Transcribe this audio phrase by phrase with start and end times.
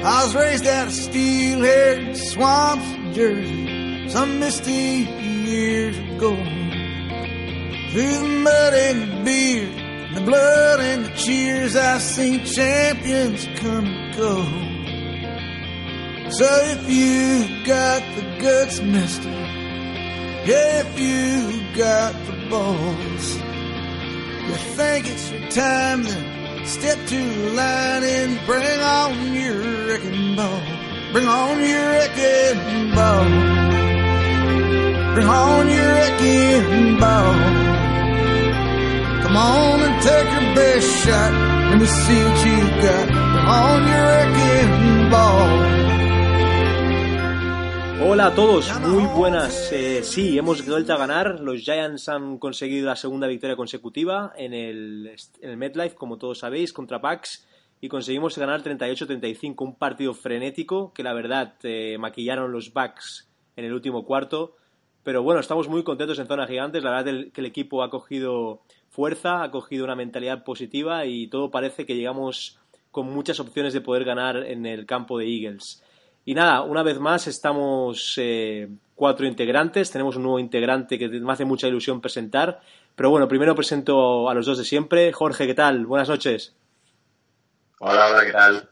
[0.00, 6.36] I was raised out of steel-haired swamps in Jersey some misty years ago.
[7.90, 13.48] Through the mud and the beer, and the blood and the cheers, I've seen champions
[13.56, 14.44] come and go.
[16.30, 19.32] So if you got the guts, mister,
[20.44, 23.36] if you got the balls,
[24.46, 26.37] you think it's your time, then
[26.68, 30.60] step to the line and bring on your wrecking ball.
[31.12, 33.24] Bring on your wrecking ball.
[35.14, 37.34] Bring on your wrecking ball.
[39.22, 41.32] Come on and take your best shot.
[41.70, 43.06] Let me see what you got.
[43.08, 45.87] Bring on your wrecking ball.
[48.00, 49.72] Hola a todos, muy buenas.
[49.72, 51.40] Eh, sí, hemos vuelto a ganar.
[51.40, 56.38] Los Giants han conseguido la segunda victoria consecutiva en el, en el MetLife, como todos
[56.38, 57.48] sabéis, contra Pax.
[57.80, 63.64] Y conseguimos ganar 38-35, un partido frenético que la verdad eh, maquillaron los Bucks en
[63.64, 64.54] el último cuarto.
[65.02, 66.84] Pero bueno, estamos muy contentos en zona gigantes.
[66.84, 71.50] La verdad que el equipo ha cogido fuerza, ha cogido una mentalidad positiva y todo
[71.50, 72.60] parece que llegamos
[72.92, 75.82] con muchas opciones de poder ganar en el campo de Eagles.
[76.28, 81.32] Y nada, una vez más estamos eh, cuatro integrantes, tenemos un nuevo integrante que me
[81.32, 82.60] hace mucha ilusión presentar,
[82.94, 85.10] pero bueno, primero presento a los dos de siempre.
[85.10, 85.86] Jorge, ¿qué tal?
[85.86, 86.54] Buenas noches.
[87.78, 88.68] Hola, hola, ¿qué tal?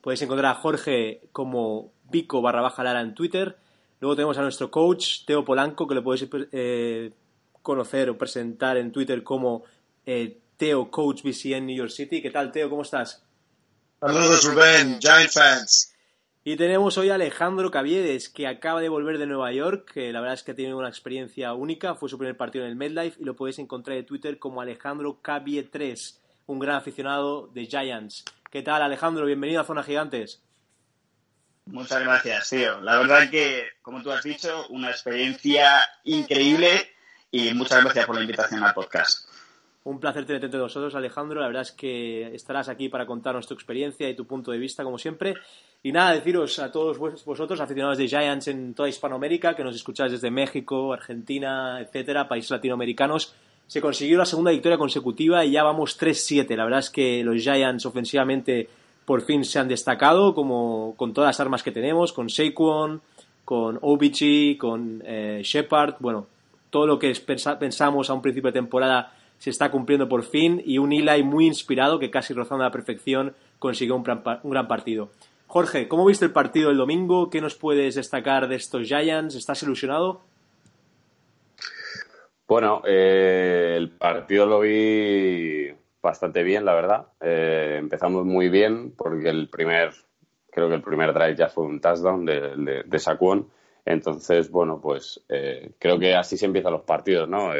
[0.00, 3.58] Puedes encontrar a Jorge como Vico barra baja Lara en Twitter.
[4.00, 7.12] Luego tenemos a nuestro coach, Teo Polanco, que lo podéis eh,
[7.60, 9.64] conocer o presentar en Twitter como
[10.06, 12.22] eh, Teo Coach BCN New York City.
[12.22, 12.70] ¿Qué tal, Teo?
[12.70, 13.22] ¿Cómo estás?
[14.00, 15.93] Saludos, Rubén, Giant fans.
[16.46, 20.20] Y tenemos hoy a Alejandro Caviedes, que acaba de volver de Nueva York, que la
[20.20, 23.18] verdad es que ha tenido una experiencia única, fue su primer partido en el MedLife
[23.18, 28.26] y lo podéis encontrar en Twitter como Alejandro Cavie 3, un gran aficionado de Giants.
[28.50, 29.24] ¿Qué tal Alejandro?
[29.24, 30.42] Bienvenido a Zona Gigantes.
[31.64, 32.78] Muchas gracias, tío.
[32.82, 36.92] La verdad que, como tú has dicho, una experiencia increíble
[37.30, 39.23] y muchas gracias por la invitación al podcast.
[39.84, 41.40] Un placer tenerte entre nosotros, Alejandro.
[41.40, 44.82] La verdad es que estarás aquí para contarnos tu experiencia y tu punto de vista,
[44.82, 45.34] como siempre.
[45.82, 50.12] Y nada, deciros a todos vosotros, aficionados de Giants en toda Hispanoamérica, que nos escucháis
[50.12, 53.34] desde México, Argentina, etcétera, países latinoamericanos,
[53.66, 56.56] se consiguió la segunda victoria consecutiva y ya vamos 3-7.
[56.56, 58.68] La verdad es que los Giants ofensivamente
[59.04, 63.02] por fin se han destacado, como con todas las armas que tenemos, con Saquon,
[63.44, 66.26] con OBG, con eh, Shepard, bueno,
[66.70, 67.12] todo lo que
[67.58, 69.12] pensamos a un principio de temporada
[69.44, 72.72] se está cumpliendo por fin y un Eli muy inspirado que casi rozando a la
[72.72, 75.10] perfección consiguió un gran, partido.
[75.48, 77.28] Jorge, ¿cómo viste el partido el domingo?
[77.28, 79.34] ¿Qué nos puedes destacar de estos Giants?
[79.34, 80.22] ¿Estás ilusionado?
[82.48, 85.68] Bueno, eh, el partido lo vi
[86.00, 87.08] bastante bien, la verdad.
[87.20, 89.90] Eh, empezamos muy bien porque el primer,
[90.50, 93.44] creo que el primer drive ya fue un touchdown de, de.
[93.84, 97.52] Entonces, bueno, pues eh, creo que así se empiezan los partidos, ¿no?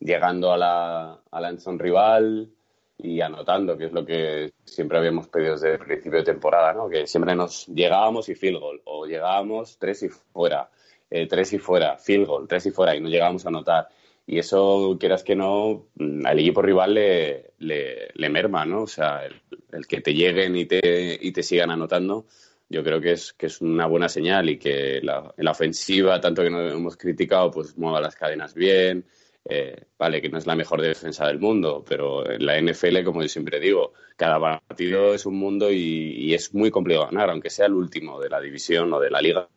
[0.00, 2.50] Llegando a la, a la endzone rival
[2.98, 6.88] y anotando, que es lo que siempre habíamos pedido desde el principio de temporada, ¿no?
[6.88, 10.70] Que siempre nos llegábamos y field goal, o llegábamos tres y fuera,
[11.10, 13.88] eh, tres y fuera, field goal, tres y fuera, y no llegábamos a anotar.
[14.26, 15.86] Y eso, quieras que no,
[16.24, 18.82] al equipo rival le, le, le merma, ¿no?
[18.82, 19.40] O sea, el,
[19.72, 22.26] el, que te lleguen y te, y te sigan anotando,
[22.68, 26.20] yo creo que es, que es una buena señal y que la, en la ofensiva,
[26.20, 29.06] tanto que no hemos criticado, pues mueva las cadenas bien,
[29.50, 33.22] eh, vale, que no es la mejor defensa del mundo, pero en la NFL, como
[33.22, 37.66] yo siempre digo, cada partido es un mundo y, es muy complicado ganar, aunque sea
[37.66, 39.48] el último de la división o de la liga,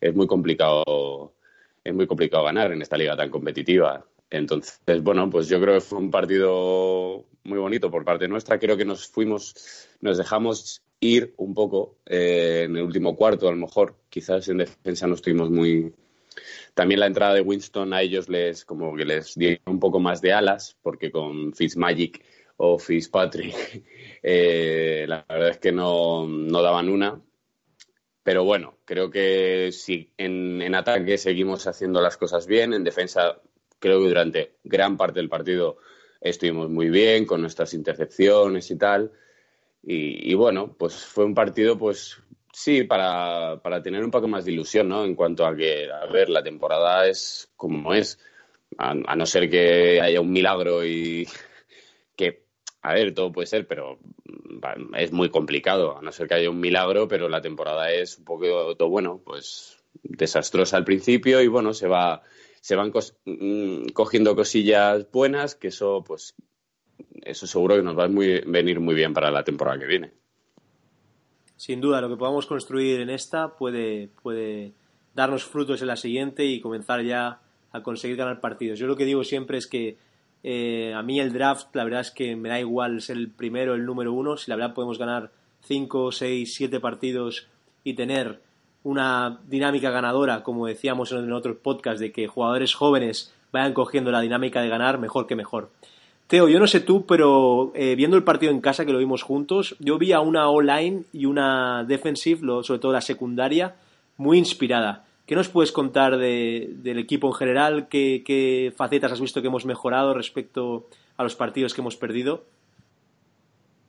[0.00, 1.34] es muy complicado,
[1.82, 4.06] es muy complicado ganar en esta liga tan competitiva.
[4.30, 8.58] Entonces, bueno, pues yo creo que fue un partido muy bonito por parte nuestra.
[8.58, 13.50] Creo que nos fuimos, nos dejamos ir un poco eh, en el último cuarto, a
[13.50, 13.96] lo mejor.
[14.08, 15.92] Quizás en defensa no estuvimos muy,
[16.74, 20.20] también la entrada de Winston a ellos les como que les dio un poco más
[20.20, 22.24] de alas, porque con Fitzmagic
[22.56, 23.84] o Fitzpatrick
[24.22, 27.20] eh, la verdad es que no, no, daban una.
[28.22, 33.40] Pero bueno, creo que si en, ataque seguimos haciendo las cosas bien, en defensa
[33.80, 35.78] creo que durante gran parte del partido
[36.20, 39.10] estuvimos muy bien con nuestras intercepciones y tal.
[39.82, 42.22] Y, y bueno, pues fue un partido pues
[42.52, 45.04] Sí, para, para, tener un poco más de ilusión, ¿no?
[45.04, 48.18] En cuanto a que, a ver, la temporada es como es.
[48.78, 51.26] A, no ser que haya un milagro y
[52.16, 52.44] que,
[52.82, 53.98] a ver, todo puede ser, pero
[54.96, 55.98] es muy complicado.
[55.98, 59.22] A no ser que haya un milagro, pero la temporada es un poco, todo bueno,
[59.24, 62.22] pues desastrosa al principio y bueno, se va,
[62.60, 62.92] se van
[63.24, 66.34] mm, cogiendo cosillas buenas, que eso, pues,
[67.22, 70.21] eso seguro que nos va a muy, venir muy bien para la temporada que viene.
[71.62, 74.10] Sin duda, lo que podamos construir en esta puede,
[75.14, 77.38] darnos frutos en la siguiente y comenzar ya
[77.70, 78.80] a conseguir ganar partidos.
[78.80, 79.96] Yo lo que digo siempre es que
[80.42, 83.76] eh, a mí el draft, la verdad es que me da igual ser el primero,
[83.76, 84.36] el número uno.
[84.36, 85.30] Si la verdad podemos ganar
[85.60, 87.46] 5, 6, 7 partidos
[87.84, 88.40] y tener
[88.82, 94.20] una dinámica ganadora, como decíamos en otros podcasts, de que jugadores jóvenes vayan cogiendo la
[94.20, 95.70] dinámica de ganar, mejor que mejor.
[96.32, 99.22] Teo, yo no sé tú, pero eh, viendo el partido en casa que lo vimos
[99.22, 103.76] juntos, yo vi a una online y una defensive, sobre todo la secundaria,
[104.16, 105.04] muy inspirada.
[105.26, 107.86] ¿Qué nos puedes contar del equipo en general?
[107.86, 110.88] ¿Qué, facetas has visto que hemos mejorado respecto
[111.18, 112.46] a los partidos que hemos perdido?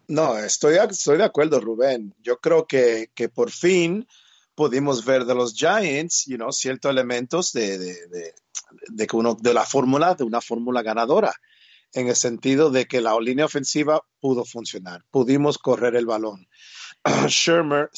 [0.09, 2.13] No, estoy, estoy de acuerdo, Rubén.
[2.21, 4.05] Yo creo que, que por fin
[4.53, 8.33] pudimos ver de los Giants, you know, ciertos elementos de, de,
[8.89, 11.33] de, uno, de la fórmula, de una fórmula ganadora,
[11.93, 16.47] en el sentido de que la línea ofensiva pudo funcionar, pudimos correr el balón.
[17.27, 17.89] Shermer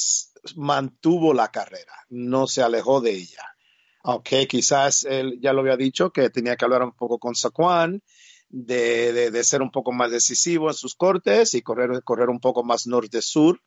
[0.55, 3.55] mantuvo la carrera, no se alejó de ella.
[4.03, 8.03] Ok, quizás él ya lo había dicho que tenía que hablar un poco con Saquon,
[8.49, 12.63] de, de, ser un poco más decisivo en sus cortes y correr, correr un poco
[12.63, 13.59] más norte-sur,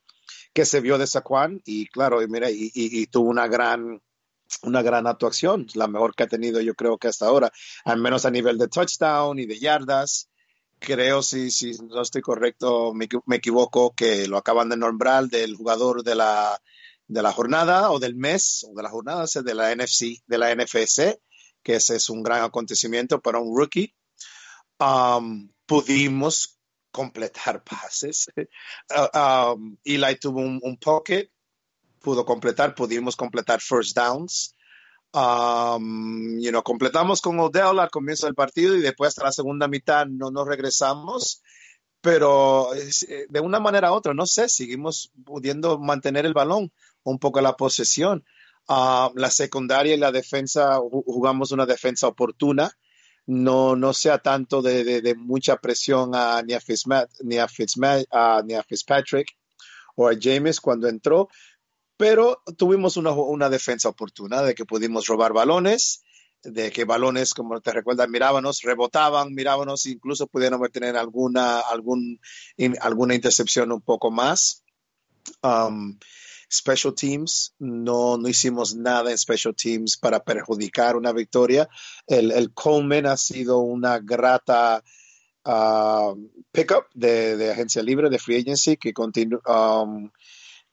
[0.52, 1.60] que se vio de Saquon.
[1.64, 4.00] Y claro, y, mira, y, tuvo una gran,
[4.62, 7.52] una gran actuación, la mejor que ha tenido yo creo que hasta ahora,
[7.84, 10.28] al menos a nivel de touchdown y de yardas
[10.78, 15.56] creo, si, si no estoy correcto, me, me, equivoco, que lo acaban de nombrar del
[15.56, 16.60] jugador de la,
[17.06, 20.54] de la jornada o del mes o de la jornada de la NFC, de la
[20.54, 21.20] NFC,
[21.62, 23.94] que ese es un gran acontecimiento para un rookie.
[24.78, 26.58] Um, pudimos
[26.92, 28.28] completar pases.
[28.90, 31.30] Uh, um, Eli tuvo un, un, pocket,
[32.00, 34.54] pudo completar, pudimos completar first downs.
[35.12, 39.66] Um, you know, completamos con Odell al comienzo del partido y después hasta la segunda
[39.66, 41.42] mitad no nos regresamos,
[42.00, 46.72] pero eh, de una manera u otra, no sé, seguimos pudiendo mantener el balón,
[47.02, 48.24] un poco la posesión.
[48.68, 52.70] Uh, la secundaria y la defensa, jugamos una defensa oportuna,
[53.28, 57.46] no, no sea tanto de, de, mucha presión a, ni, a Fitzmat, ni, a
[58.42, 59.36] ni a Fitzpatrick
[59.96, 61.28] o a James cuando entró,
[61.98, 66.04] pero tuvimos una, una, defensa oportuna de que pudimos robar balones,
[66.44, 72.20] de que balones, como te recuerdas, mirábamos, rebotaban, mirábamos, incluso pudieron tener alguna, algún,
[72.80, 74.62] alguna intercepción un poco más.
[75.42, 75.98] Um,
[76.50, 81.68] special teams, no, no hicimos nada en special teams para perjudicar una victoria.
[82.06, 84.84] El, el Coleman ha sido una grata
[85.44, 86.14] uh,
[86.52, 89.40] pickup de, de, agencia libre, de free agency, que continúa.
[89.82, 90.10] Um,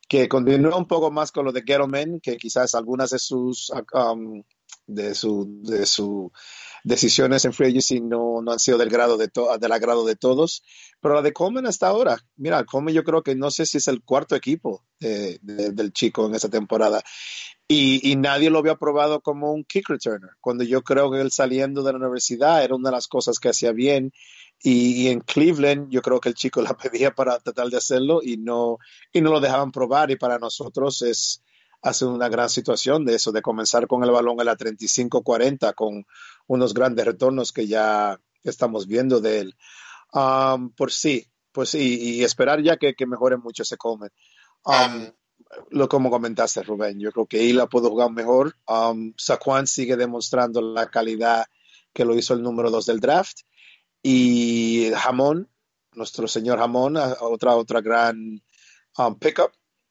[0.08, 4.42] que continúa un poco más con lo de Gettleman, que quizás algunas de sus um,
[4.86, 6.32] de su de su
[6.86, 10.14] decisiones en free agency no, no han sido del grado de to, del agrado de
[10.14, 10.62] todos,
[11.00, 13.88] pero la de Coleman hasta ahora, mira, Coleman yo creo que no sé si es
[13.88, 17.02] el cuarto equipo de, de, del chico en esta temporada
[17.66, 21.32] y, y, nadie lo había probado como un kick returner, cuando yo creo que él
[21.32, 24.12] saliendo de la universidad era una de las cosas que hacía bien
[24.62, 28.20] y, y, en Cleveland yo creo que el chico la pedía para tratar de hacerlo
[28.22, 28.78] y no,
[29.12, 31.42] y no lo dejaban probar y para nosotros es
[31.82, 36.04] hace una gran situación de eso, de comenzar con el balón a la 35-40 con
[36.46, 39.54] unos grandes retornos que ya estamos viendo de él.
[40.12, 44.10] Um, por sí, pues sí, y esperar ya que, que mejore mucho ese Coleman.
[44.64, 45.10] Um,
[45.70, 48.56] lo como comentaste, Rubén, yo creo que Ila pudo jugar mejor.
[48.66, 51.46] Um, Saquon sigue demostrando la calidad
[51.92, 53.38] que lo hizo el número 2 del draft
[54.02, 55.50] y Jamón,
[55.94, 58.42] nuestro señor Jamón, otra, otra gran
[58.98, 59.50] um, pickup,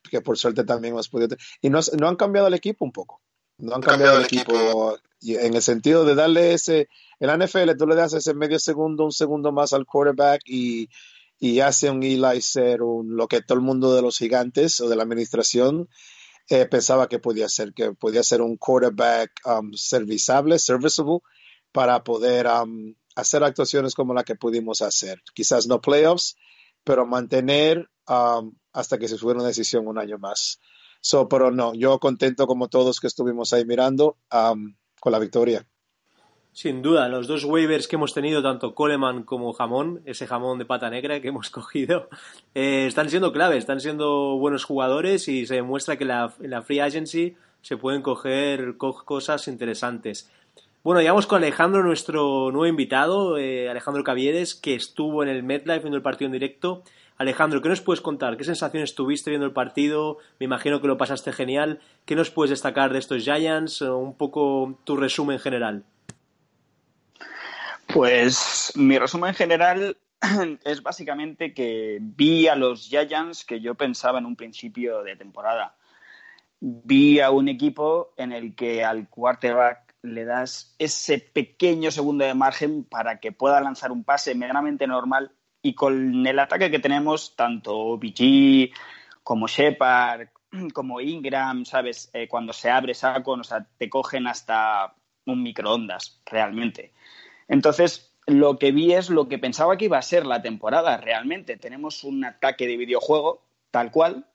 [0.10, 1.36] que por suerte también hemos podido.
[1.62, 3.22] Y no, no, han cambiado el equipo un poco.
[3.58, 6.90] No han cambiado, cambiado el equipo, equipo, en el sentido de darle ese.
[7.20, 10.90] En la NFL tú le das ese medio segundo, un segundo más al quarterback y,
[11.40, 14.90] y hace un Eli ser un, lo que todo el mundo de los gigantes o
[14.90, 15.90] de la administración
[16.48, 21.20] eh, pensaba que podía ser, que podía ser un quarterback um, serviceable, serviceable,
[21.72, 25.22] para poder um, hacer actuaciones como la que pudimos hacer.
[25.34, 26.38] Quizás no playoffs,
[26.84, 30.60] pero mantener um, hasta que se subiera una decisión un año más.
[31.02, 35.66] So, pero no, yo contento como todos que estuvimos ahí mirando con la victoria.
[36.52, 40.66] Sin duda, los dos waivers que hemos tenido, tanto Coleman como Jamón, ese jamón de
[40.66, 42.10] pata negra que hemos cogido,
[42.54, 46.62] eh, están siendo clave, están siendo buenos jugadores y se demuestra que la, en la
[46.62, 50.30] free agency se pueden coger co cosas interesantes.
[50.84, 55.80] Bueno, llegamos con Alejandro, nuestro nuevo invitado, eh, Alejandro Cavieres, que estuvo en el MetLife
[55.80, 56.84] viendo el partido en directo.
[57.18, 58.36] Alejandro, ¿qué nos puedes contar?
[58.36, 60.18] ¿Qué sensaciones tuviste viendo el partido?
[60.38, 61.80] Me imagino que lo pasaste genial.
[62.04, 63.82] ¿Qué nos puedes destacar de estos Giants?
[63.82, 65.86] Un poco tu resumen general.
[67.88, 69.98] Pues mi resumen general
[70.66, 75.78] es básicamente que vi a los Giants que yo pensaba en un principio de temporada.
[76.60, 82.34] Vi a un equipo en el que al quarterback le das ese pequeño segundo de
[82.34, 85.32] margen para que pueda lanzar un pase meramente normal
[85.66, 88.70] y con el ataque que tenemos, tanto BG
[89.24, 90.28] como Shepard,
[90.74, 92.12] como Ingram, ¿sabes?
[92.14, 94.94] Eh, cuando se abre saco, o sea, te cogen hasta
[95.26, 96.94] un microondas, realmente.
[97.48, 101.58] Entonces, lo que vi es lo que pensaba que iba a ser la temporada, realmente.
[101.58, 103.42] Tenemos un ataque de videojuego,
[103.72, 104.28] tal cual,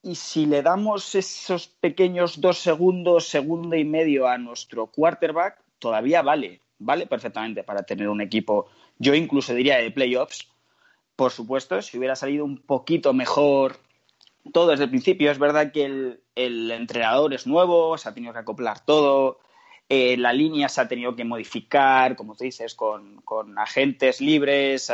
[0.00, 6.22] y si le damos esos pequeños dos segundos, segundo y medio a nuestro quarterback, todavía
[6.22, 10.48] vale, vale perfectamente para tener un equipo, yo incluso diría de playoffs.
[11.16, 13.76] Por supuesto, si hubiera salido un poquito mejor
[14.52, 15.84] todo desde el principio, es verdad que
[16.34, 19.38] el, entrenador es nuevo, se ha tenido que acoplar todo,
[19.88, 24.90] eh, la línea se ha tenido que modificar, como tú dices, con, con agentes libres,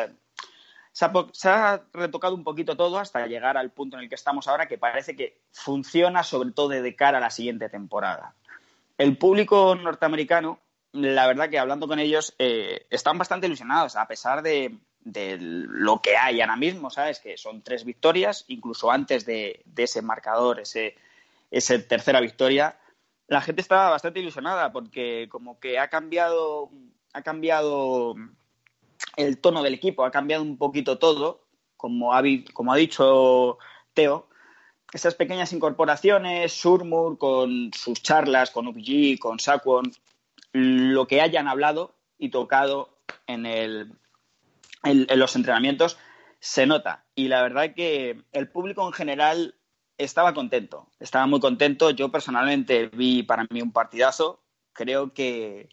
[1.33, 4.67] se ha, retocado un poquito todo hasta llegar al punto en el que estamos ahora,
[4.67, 8.35] que parece que funciona sobre todo de cara a la siguiente temporada.
[8.97, 10.59] El público norteamericano,
[10.93, 14.77] la verdad que hablando con ellos, eh, están bastante ilusionados, a pesar de,
[15.15, 17.21] lo que hay ahora mismo, ¿sabes?
[17.21, 20.97] Que son tres victorias, incluso antes de, ese marcador, ese,
[21.51, 22.79] esa tercera victoria,
[23.27, 26.71] la gente está bastante ilusionada porque como que ha cambiado,
[27.13, 28.17] ha cambiado
[29.17, 31.45] el tono del equipo, ha cambiado un poquito todo,
[31.77, 32.23] como ha,
[32.53, 33.59] como ha dicho
[33.93, 34.29] Teo,
[34.93, 39.93] esas pequeñas incorporaciones, Surmur con sus charlas, con UPG, con Saquon,
[40.53, 43.93] lo que hayan hablado y tocado en, el,
[44.83, 45.99] en, los entrenamientos,
[46.41, 47.05] se nota.
[47.15, 49.55] Y la verdad que el público en general
[49.97, 51.91] estaba contento, estaba muy contento.
[51.91, 54.43] Yo personalmente vi para mí un partidazo.
[54.73, 55.69] Creo que,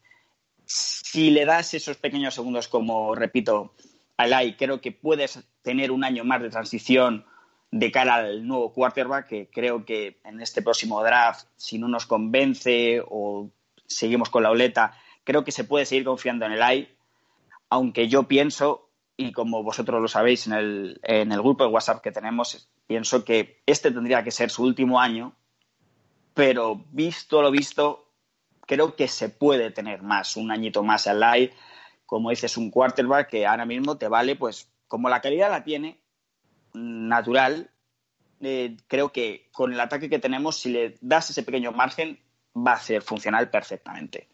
[0.66, 3.74] si le das esos pequeños segundos, como repito,
[4.18, 7.26] al AI, creo que puedes tener un año más de transición
[7.72, 12.06] de cara al nuevo quarterback, que creo que en este próximo draft, si no nos
[12.06, 13.50] convence o
[13.86, 16.96] seguimos con la oleta, creo que se puede seguir confiando en el AI,
[17.70, 18.85] aunque yo pienso,
[19.18, 23.24] y como vosotros lo sabéis en el, en el grupo de WhatsApp que tenemos, pienso
[23.24, 25.36] que este tendría que ser su último año,
[26.34, 28.12] pero visto lo visto,
[28.66, 31.54] creo que se puede tener más, un añito más al live.
[32.06, 36.00] Como dices, un quarterback que ahora mismo te vale, pues como la calidad la tiene,
[36.74, 37.72] natural,
[38.42, 42.20] eh, creo que con el ataque que tenemos, si le das ese pequeño margen,
[42.56, 44.28] va a ser funcional perfectamente.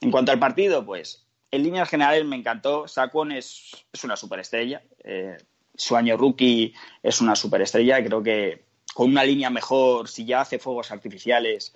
[0.00, 1.21] En cuanto al partido, pues
[1.52, 2.88] en líneas generales me encantó.
[2.88, 4.82] Saquon es, es una superestrella.
[5.04, 5.36] Eh,
[5.74, 8.02] su año rookie es una superestrella.
[8.02, 11.74] Creo que con una línea mejor, si ya hace fuegos artificiales,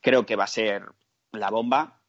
[0.00, 0.84] creo que va a ser
[1.30, 2.00] la bomba.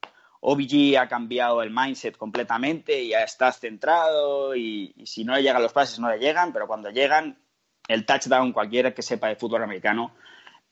[0.41, 5.71] OBG ha cambiado el mindset completamente, ya está centrado y, si no le llegan los
[5.71, 7.39] pases no le llegan, pero cuando llegan,
[7.87, 10.13] el touchdown, cualquiera que sepa de fútbol americano,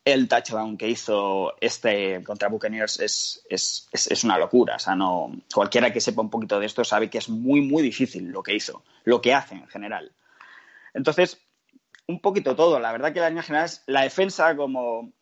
[0.04, 4.76] el touchdown que hizo este contra Buccaneers es, es, es, una locura.
[4.76, 7.84] O sea, no, cualquiera que sepa un poquito de esto sabe que es muy, muy
[7.84, 10.12] difícil lo que hizo, lo que hace en general.
[10.94, 11.40] Entonces,
[12.08, 12.80] un poquito todo.
[12.80, 15.14] La verdad que la línea general es la defensa, como,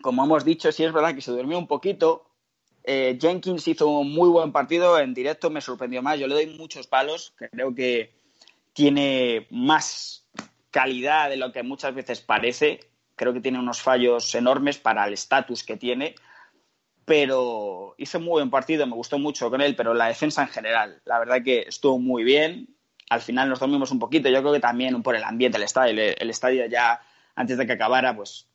[0.00, 2.30] como hemos dicho, sí es verdad que se durmió un poquito,
[2.84, 6.46] eh, Jenkins hizo un muy buen partido, en directo me sorprendió más, yo le doy
[6.58, 8.14] muchos palos, creo que
[8.74, 10.28] tiene más
[10.70, 12.80] calidad de lo que muchas veces parece,
[13.16, 16.14] creo que tiene unos fallos enormes para el estatus que tiene,
[17.04, 21.00] pero hizo muy buen partido, me gustó mucho con él, pero la defensa en general,
[21.04, 22.68] la verdad que estuvo muy bien,
[23.10, 26.14] al final nos dormimos un poquito, yo creo que también por el ambiente, el estadio,
[26.16, 27.00] el, estadio ya
[27.34, 28.48] antes de que acabara, pues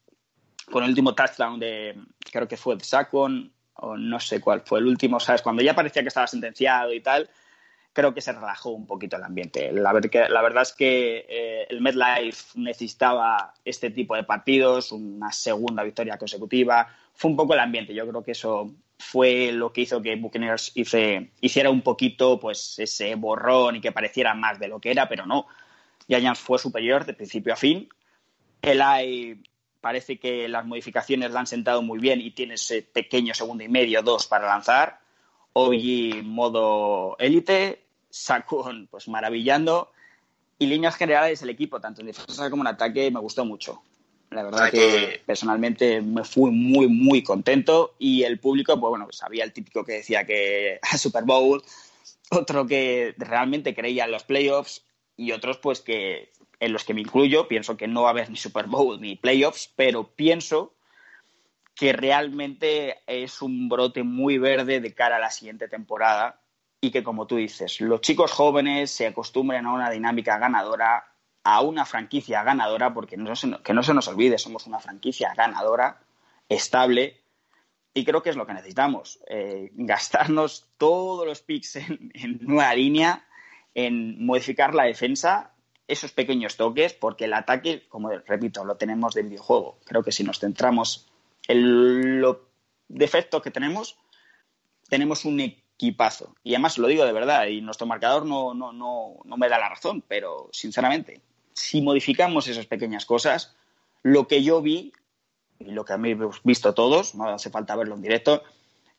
[0.72, 1.96] con el último touchdown de,
[2.32, 3.52] creo que fue de Saquon,
[3.82, 5.42] o no sé cuál fue el último, ¿sabes?
[5.42, 7.30] Cuando ya parecía que estaba sentenciado y tal,
[7.94, 9.72] creo que se relajó un poquito el ambiente.
[9.72, 15.84] La, la verdad es que eh, el MetLife necesitaba este tipo de partidos, una segunda
[15.84, 16.88] victoria consecutiva.
[17.14, 17.94] Fue un poco el ambiente.
[17.94, 23.16] Yo creo que eso fue lo que hizo que Buccaneers hiciera un poquito pues ese
[23.16, 25.48] borrón y que pareciera más de lo que era, pero no.
[26.08, 27.88] Giants fue superior de principio a fin.
[28.62, 29.42] El AI
[29.80, 33.70] parece que las modificaciones la han sentado muy bien y tiene ese pequeño segundo y
[33.70, 34.99] medio, dos para lanzar.
[35.62, 39.92] Hoy modo élite, Sakun pues maravillando.
[40.58, 43.82] Y líneas generales el equipo, tanto en defensa como en ataque, me gustó mucho.
[44.30, 47.94] La verdad que personalmente me fui muy, muy contento.
[48.00, 51.62] Y el público, pues bueno, sabía el típico que decía que a Super Bowl,
[52.32, 54.86] otro que realmente creía en los playoffs
[55.18, 57.50] y otros pues que en los que me incluyo.
[57.50, 60.74] Pienso que no va a haber ni Super Bowl ni playoffs, pero pienso
[61.80, 66.42] que realmente es un brote muy verde de cara a la siguiente temporada
[66.82, 71.06] y que, como tú dices, los chicos jóvenes se acostumbren a una dinámica ganadora,
[71.42, 75.34] a una franquicia ganadora, porque no se, que no se nos olvide, somos una franquicia
[75.34, 76.02] ganadora,
[76.50, 77.22] estable,
[77.94, 82.74] y creo que es lo que necesitamos, eh, gastarnos todos los picks en, en una
[82.74, 83.26] línea,
[83.74, 85.54] en modificar la defensa,
[85.88, 89.80] esos pequeños toques, porque el ataque, como repito, lo tenemos de videojuego.
[89.86, 91.09] Creo que si nos centramos
[91.50, 92.38] en los
[92.88, 93.98] defectos que tenemos,
[94.88, 96.36] tenemos un equipazo.
[96.44, 99.58] Y además lo digo de verdad, y nuestro marcador no, no, no, no me da
[99.58, 101.22] la razón, pero sinceramente,
[101.54, 103.56] si modificamos esas pequeñas cosas,
[104.04, 104.94] lo que yo vi
[105.58, 108.44] y lo que hemos visto todos, no hace falta verlo en directo,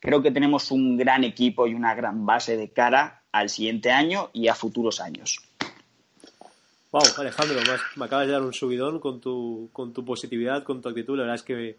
[0.00, 4.30] creo que tenemos un gran equipo y una gran base de cara al siguiente año
[4.32, 5.38] y a futuros años.
[6.90, 7.60] Wow, Alejandro,
[7.94, 11.16] me acabas de dar un subidón con tu, con tu positividad, con tu actitud.
[11.16, 11.78] La verdad es que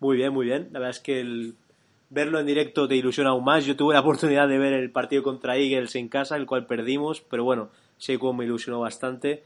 [0.00, 0.68] muy bien, muy bien.
[0.72, 1.54] La verdad es que el
[2.10, 3.66] verlo en directo te ilusiona aún más.
[3.66, 7.20] Yo tuve la oportunidad de ver el partido contra Eagles en casa, el cual perdimos,
[7.20, 9.44] pero bueno, sé cómo me ilusionó bastante.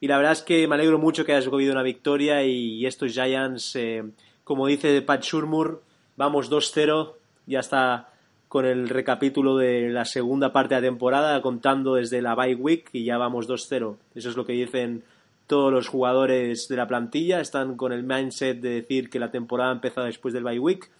[0.00, 3.12] Y la verdad es que me alegro mucho que hayas cogido una victoria y estos
[3.12, 4.02] Giants, eh,
[4.42, 5.82] como dice Pat Shurmur,
[6.16, 7.12] vamos 2-0,
[7.46, 8.08] ya está
[8.48, 12.90] con el recapítulo de la segunda parte de la temporada, contando desde la bye week
[12.92, 13.96] y ya vamos 2-0.
[14.16, 15.04] Eso es lo que dicen
[15.52, 19.68] todos los jugadores de la plantilla, están con el mindset de decir que la temporada
[19.68, 20.90] ha empezado después del bye week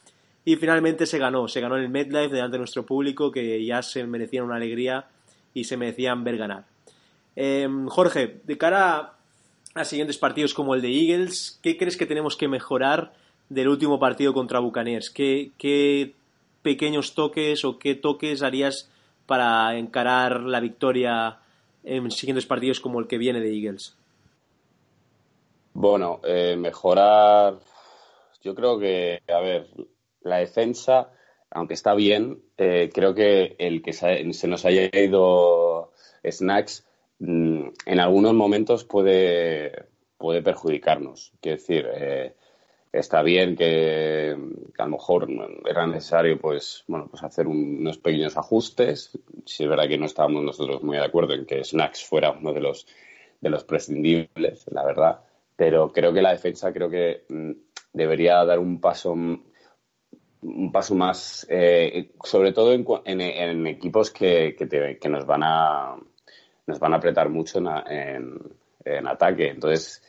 [0.44, 3.80] y finalmente se ganó, se ganó en el MedLife delante de nuestro público que ya
[3.80, 5.06] se merecían una alegría
[5.54, 6.66] y se merecían ver ganar.
[7.34, 9.14] Em, Jorge, de cara
[9.72, 13.14] a siguientes partidos como el de Eagles, ¿qué crees que tenemos que mejorar
[13.48, 15.08] del último partido contra Buccaneers?
[15.08, 16.12] ¿Qué,
[16.60, 18.90] pequeños toques o qué toques harías
[19.24, 21.38] para encarar la victoria
[21.84, 23.96] en siguientes partidos como el que viene de Eagles?
[25.82, 27.58] Bueno, eh, mejorar.
[28.40, 29.66] Yo creo que, a ver,
[30.22, 31.10] la defensa,
[31.50, 35.92] aunque está bien, eh, creo que el que se nos haya ido
[36.24, 36.86] Snacks
[37.24, 39.86] Mm, en algunos momentos puede,
[40.18, 41.32] puede perjudicarnos.
[41.40, 42.34] Quiero decir, eh,
[42.92, 44.36] está bien que,
[44.78, 45.28] a lo mejor
[45.64, 49.18] era necesario pues, bueno, pues hacer unos pequeños ajustes.
[49.46, 52.52] Si es verdad que no estábamos nosotros muy de acuerdo en que Snacks fuera uno
[52.52, 52.88] de los,
[53.40, 55.20] de los prescindibles, la verdad.
[55.56, 57.52] Pero creo que la defensa creo que mm,
[57.92, 59.14] debería dar un paso
[60.44, 65.96] un paso más, eh, sobre todo en, equipos que, que nos van a
[66.66, 68.38] nos van a apretar mucho en,
[68.84, 69.48] en, ataque.
[69.48, 70.02] Entonces,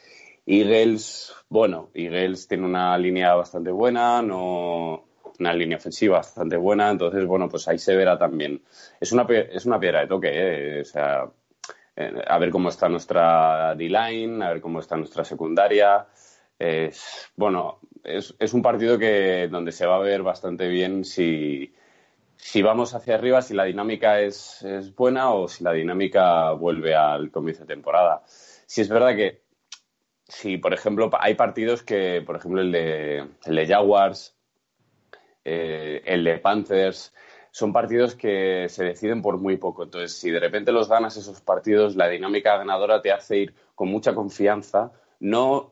[0.46, 5.06] Eagles, bueno, Eagles tiene una línea bastante buena, no
[5.40, 8.62] una línea ofensiva bastante buena, entonces, bueno, pues ahí se verá también.
[9.00, 10.82] Es una, es una piedra de toque, ¿eh?
[10.82, 11.28] o sea,
[11.96, 16.08] eh, a ver cómo está nuestra D-line, a ver cómo está nuestra secundaria.
[16.58, 21.74] Es, bueno, es, es un partido que donde se va a ver bastante bien si,
[22.44, 24.66] si vamos hacia arriba, si la dinámica es,
[24.98, 28.22] buena o si la dinámica vuelve al comienzo de temporada.
[28.26, 29.44] Si es verdad que,
[30.28, 34.36] si por ejemplo hay partidos que, por ejemplo el de, el de Jaguars,
[35.46, 37.14] eh, el de Panthers,
[37.54, 39.84] son partidos que se deciden por muy poco.
[39.84, 43.90] Entonces, si de repente los ganas esos partidos, la dinámica ganadora te hace ir con
[43.90, 45.72] mucha confianza, no,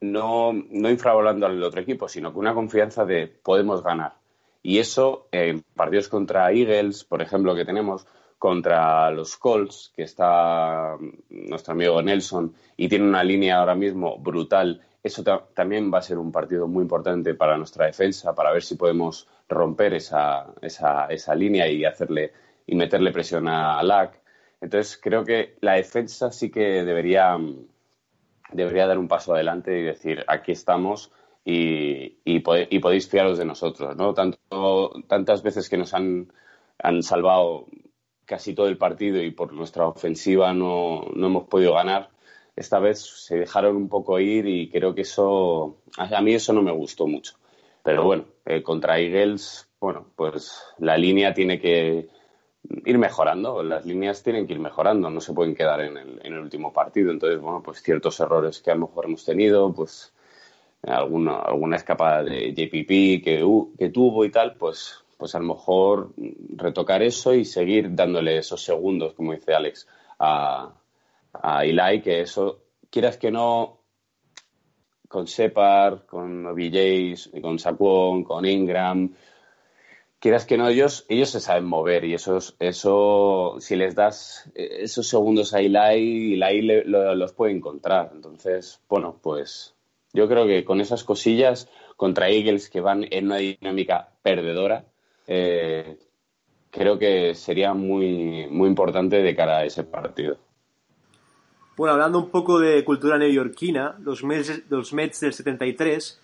[0.00, 4.14] no, no al otro equipo, sino con una confianza de podemos ganar.
[4.62, 8.06] Y eso en partidos contra Eagles, por ejemplo, que tenemos,
[8.38, 10.96] contra los Colts, que está
[11.28, 15.22] nuestro amigo Nelson y tiene una línea ahora mismo brutal, eso
[15.54, 19.28] también va a ser un partido muy importante para nuestra defensa, para ver si podemos
[19.48, 22.32] romper esa, esa, esa línea y hacerle
[22.66, 24.20] y meterle presión a LAC.
[24.60, 27.38] Entonces creo que la defensa sí que debería,
[28.52, 31.12] debería dar un paso adelante y decir aquí estamos
[31.44, 34.14] y, y, podéis fiaros de nosotros, ¿no?
[34.14, 36.32] Tanto, tantas veces que nos han,
[36.78, 37.66] han salvado
[38.24, 42.10] casi todo el partido y por nuestra ofensiva no, no, hemos podido ganar.
[42.56, 46.62] Esta vez se dejaron un poco ir y creo que eso, a mí eso no
[46.62, 47.34] me gustó mucho.
[47.82, 52.08] Pero bueno, eh, contra Eagles, bueno, pues la línea tiene que
[52.84, 56.32] ir mejorando, las líneas tienen que ir mejorando, no se pueden quedar en el, en
[56.32, 57.12] el último partido.
[57.12, 60.12] Entonces, bueno, pues ciertos errores que a lo mejor hemos tenido, pues
[60.82, 63.44] alguna, alguna escapada de JPP que,
[63.78, 66.12] que tuvo y tal, pues, pues a lo mejor
[66.56, 69.86] retocar eso y seguir dándole esos segundos, como dice Alex,
[70.18, 70.72] a,
[71.42, 73.80] a Eli, que eso, quieras que no,
[75.08, 79.14] con Separ, con OBJs, con Saquon, con Ingram,
[80.18, 85.06] quieras que no, ellos, ellos se saben mover y eso, eso si les das esos
[85.06, 88.10] segundos a Eli, Eli los puede encontrar.
[88.14, 89.74] Entonces, bueno, pues
[90.12, 94.84] yo creo que con esas cosillas contra Eagles que van en una dinámica perdedora,
[95.26, 95.96] eh,
[96.70, 100.38] creo que sería muy, muy importante de cara a ese partido.
[101.76, 106.18] Bueno, hablando un poco de cultura neoyorquina, los Mets, los Mets del 73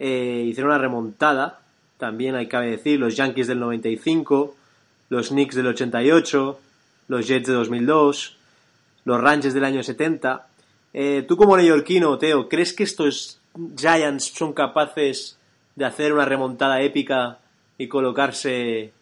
[0.00, 1.60] eh, hicieron una remontada,
[1.98, 4.56] también hay que decir, los Yankees del 95,
[5.08, 6.60] los Knicks del 88,
[7.08, 8.36] los Jets de 2002,
[9.04, 10.46] los Ranches del año 70.
[10.92, 13.40] Eh, tú como neoyorquino, Teo, ¿crees que estos
[13.76, 15.38] Giants son capaces
[15.76, 17.38] de hacer una remontada épica
[17.78, 18.92] y colocarse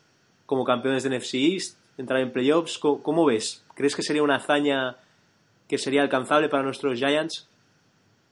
[0.45, 2.79] como campeones de NFC East, entrar en playoffs?
[2.79, 3.65] ¿Cómo, ves?
[3.75, 4.97] ¿Crees que sería una hazaña
[5.69, 7.49] que sería alcanzable para nuestros Giants?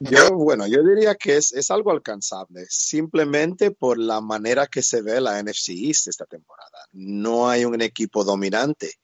[0.01, 5.03] Yo, bueno, yo diría que es, es, algo alcanzable, simplemente por la manera que se
[5.03, 6.79] ve la NFC East esta temporada.
[6.92, 8.94] No hay un equipo dominante.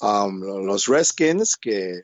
[0.00, 2.02] Um, los Redskins, que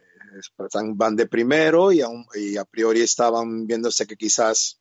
[0.59, 2.03] están, van de primero y,
[2.35, 4.81] y, a priori estaban viéndose que quizás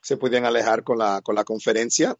[0.00, 2.16] se podían alejar con la, con la conferencia,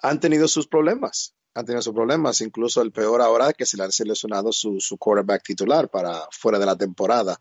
[0.00, 1.34] han tenido sus problemas.
[1.56, 4.98] Han tenido sus problemas, incluso el peor ahora que se le ha seleccionado su, su
[4.98, 7.38] quarterback titular para fuera de la temporada.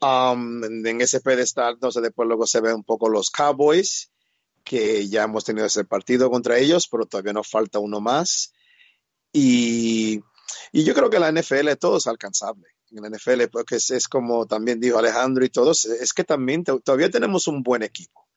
[0.00, 4.12] Um, en ese pedestal, entonces después luego se ven un poco los Cowboys,
[4.62, 8.52] que ya hemos tenido ese partido contra ellos, pero todavía nos falta uno más.
[9.32, 10.20] Y,
[10.70, 12.68] y yo creo que la NFL todo es alcanzable.
[12.90, 16.62] En la NFL, porque es, es como también dijo Alejandro y todos, es que también
[16.62, 18.28] todavía tenemos un buen equipo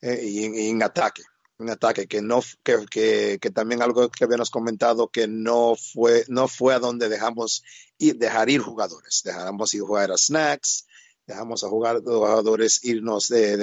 [0.00, 1.22] eh, en, en, ataque.
[1.58, 6.24] Un ataque que no que, que, que, también algo que habíamos comentado que no fue
[6.28, 7.64] no fue a donde dejamos
[7.98, 9.22] ir, dejar ir jugadores.
[9.24, 10.86] Dejamos ir jugar a snacks
[11.28, 13.56] dejamos a jugar jugadores irnos de,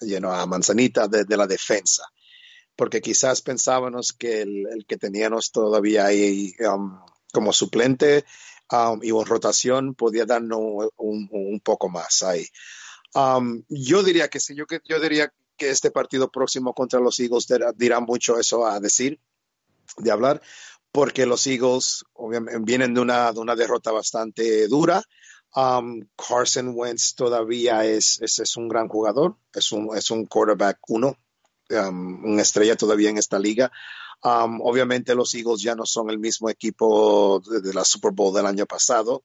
[0.00, 2.02] de a manzanita de, la defensa.
[2.74, 6.98] Porque quizás pensábamos que el, que teníamos todavía ahí um,
[7.32, 8.24] como suplente
[8.70, 12.46] um, y en rotación podía darnos un, un, poco más ahí.
[13.14, 17.46] Um, yo diría que sí yo, yo diría que este partido próximo contra los Eagles
[17.76, 19.20] dirá mucho eso a decir,
[19.98, 20.42] de hablar,
[20.92, 25.02] porque los Eagles obviamente, vienen de una, de una derrota bastante dura.
[25.54, 31.16] Um, Carson Wentz todavía es, es, un gran jugador, es un, es un quarterback uno,
[31.70, 33.70] um, una estrella todavía en esta liga.
[34.22, 38.34] Um, obviamente los Eagles ya no son el mismo equipo de, de la Super Bowl
[38.34, 39.22] del año pasado.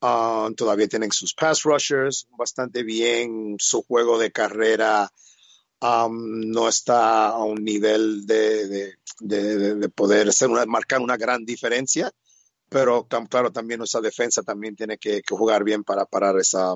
[0.00, 5.10] Uh, todavía tienen sus pass rushers bastante bien, su juego de carrera
[5.80, 11.44] no está a un nivel de, de, de, de poder ser una, marcar una gran
[11.44, 12.10] diferencia,
[12.68, 16.74] pero claro, también nuestra defensa también tiene que, jugar bien para parar esa,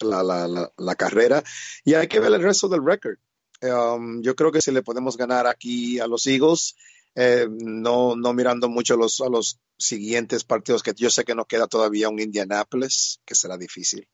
[0.00, 1.42] la, la, la, la, carrera.
[1.84, 3.16] Y hay que ver el resto del récord.
[3.62, 6.76] Um, yo creo que si le podemos ganar aquí a los Eagles,
[7.14, 11.46] eh, no, no mirando mucho los, a los siguientes partidos, que yo sé que nos
[11.46, 14.08] queda todavía un Indianapolis, que será difícil,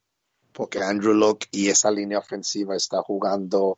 [0.53, 3.77] porque Andrew Locke y esa línea ofensiva está jugando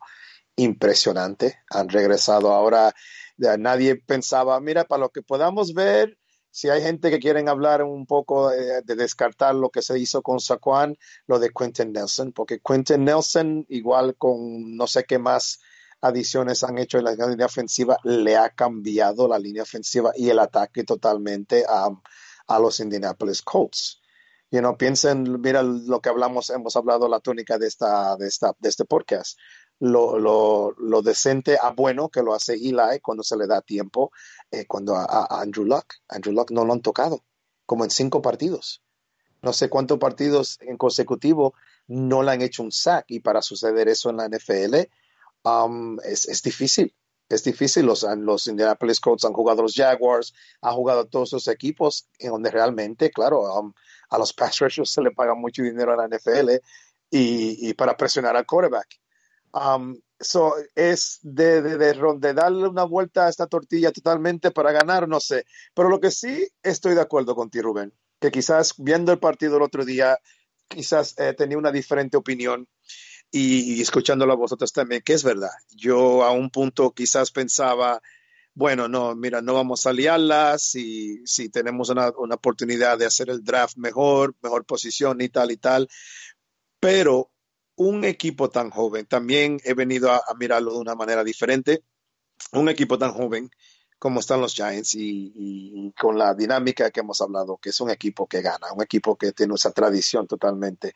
[0.59, 1.61] impresionante.
[1.71, 2.95] Han regresado ahora.
[3.37, 6.19] Nadie pensaba, mira, para lo que podamos ver,
[6.51, 10.23] si hay gente que quieren hablar un poco de, de descartar lo que se hizo
[10.23, 15.61] con Saquon, lo de Quentin Nelson, porque Quentin Nelson, igual con no sé qué más
[16.01, 20.39] adiciones han hecho en la línea ofensiva, le ha cambiado la línea ofensiva y el
[20.41, 21.89] ataque totalmente a,
[22.49, 24.01] a los Indianapolis Colts.
[24.51, 28.57] You know, piensen, mira lo que hablamos, hemos hablado la tónica de esta, de esta,
[28.59, 29.39] de este podcast
[29.81, 34.11] lo, lo, decente a bueno que lo hace Eli cuando se le da tiempo,
[34.51, 37.25] eh, cuando a, Andrew Luck, Andrew Luck no lo han tocado,
[37.67, 38.83] como en cinco partidos.
[39.41, 41.55] No sé cuántos partidos en consecutivo
[41.87, 44.89] no le han hecho un sack y para suceder eso en la NFL
[45.45, 46.95] um, es, es, difícil.
[47.29, 52.09] Es difícil, los, los Indianapolis Colts han jugado los Jaguars, han jugado todos esos equipos
[52.19, 53.73] en donde realmente, claro, um,
[54.11, 56.51] a los pass rushers se le paga mucho dinero a la NFL
[57.11, 58.99] y, y para presionar al quarterback.
[59.53, 64.73] Um, so es de, de, de, de, darle una vuelta a esta tortilla totalmente para
[64.73, 65.45] ganar, no sé.
[65.75, 69.63] Pero lo que sí estoy de acuerdo contigo, Rubén, que quizás viendo el partido el
[69.63, 70.19] otro día,
[70.69, 72.69] quizás eh, tenía una diferente opinión
[73.31, 75.51] y, y escuchándolo a vosotros también, que es verdad.
[75.71, 78.01] Yo a un punto quizás pensaba,
[78.55, 83.31] bueno, no, mira, no vamos a liarla, si, si tenemos una, una oportunidad de hacer
[83.31, 85.89] el draft mejor, mejor posición y tal y tal.
[86.81, 87.31] Pero
[87.79, 91.85] un equipo tan joven, también he venido a, mirarlo de una manera diferente,
[92.53, 93.51] un equipo tan joven
[93.99, 98.27] como están los Giants y, con la dinámica que hemos hablado, que es un equipo
[98.27, 100.93] que gana, un equipo que tiene esa tradición totalmente.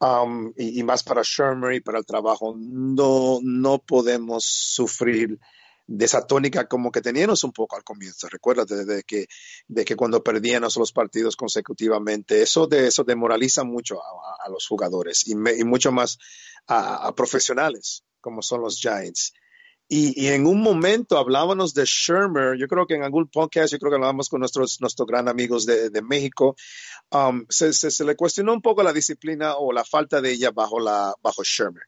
[0.00, 5.40] Um, y, y, más para Shermer y para el trabajo, no, no podemos sufrir
[5.88, 8.28] de esa tónica como que teníamos un poco al comienzo.
[8.28, 9.26] Recuérdate de que,
[9.66, 15.26] de que cuando perdíamos los partidos consecutivamente, eso, de, eso demoraliza mucho a, los jugadores
[15.26, 16.18] y, mucho más
[16.66, 19.32] a, profesionales como son los Giants.
[19.90, 23.90] Y, en un momento hablábamos de Shermer, yo creo que en algún podcast, yo creo
[23.90, 26.54] que hablábamos con nuestros, nuestros gran amigos de, de México,
[27.10, 30.50] um, se, se, se, le cuestionó un poco la disciplina o la falta de ella
[30.50, 31.84] bajo, la, bajo Shermer.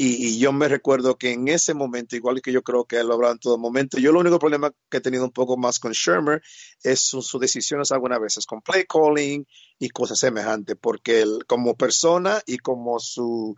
[0.00, 3.14] Y, yo me recuerdo que en ese momento, igual que yo creo que él lo
[3.14, 5.90] hablaba en todo momento, yo el único problema que he tenido un poco más con
[5.90, 6.40] Shermer
[6.84, 9.44] es sus su decisiones algunas veces con play calling
[9.76, 13.56] y cosas semejantes, porque él, como persona y como su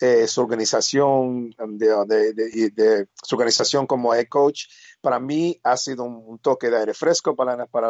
[0.00, 4.64] eh, su organización de, su organización como head coach
[5.02, 7.88] para mí ha sido un, toque de aire fresco para, para,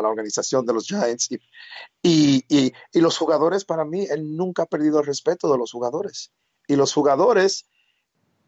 [0.00, 1.38] la, organización de los Giants y,
[2.48, 6.32] y, y, los jugadores para mí él nunca ha perdido el respeto de los jugadores
[6.66, 7.66] y los jugadores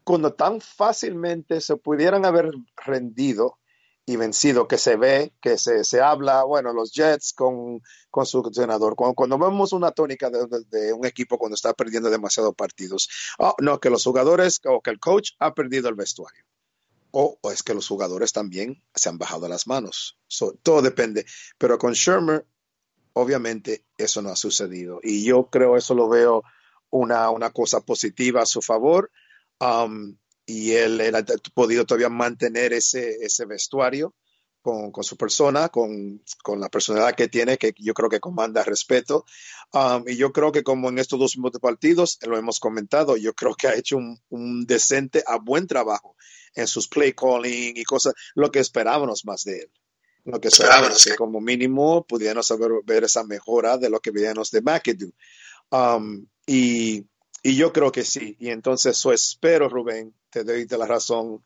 [0.04, 3.58] cuando tan fácilmente se pudieran haber rendido
[4.06, 8.38] y vencido, que se ve, que se, se habla, bueno, los Jets con, con su
[8.38, 8.96] entrenador.
[8.96, 13.54] Cuando, cuando, vemos una tónica de, de, un equipo cuando está perdiendo demasiados partidos, oh,
[13.60, 16.42] no, que los jugadores o que el coach ha perdido el vestuario.
[17.10, 20.18] O, o es que los jugadores también se han bajado las manos.
[20.26, 21.26] So, todo depende.
[21.58, 22.46] Pero con Shermer,
[23.12, 25.00] obviamente, eso no ha sucedido.
[25.02, 26.44] Y yo creo eso lo veo
[26.90, 29.10] una, una cosa positiva a su favor.
[29.60, 34.14] Um, y él, él, ha podido todavía mantener ese, ese vestuario
[34.62, 38.64] con, con su persona, con, con, la personalidad que tiene, que yo creo que comanda
[38.64, 39.24] respeto.
[39.72, 43.34] Um, y yo creo que como en estos dos últimos partidos, lo hemos comentado, yo
[43.34, 46.16] creo que ha hecho un, un, decente a buen trabajo
[46.54, 49.70] en sus play calling y cosas, lo que esperábamos más de él.
[50.24, 54.50] Lo que esperábamos, que como mínimo pudiéramos ver, ver esa mejora de lo que veíamos
[54.50, 55.12] de McAdoo.
[55.70, 57.06] Um, y
[57.42, 58.36] y yo creo que sí.
[58.38, 61.44] Y entonces eso espero, Rubén, te doy de la razón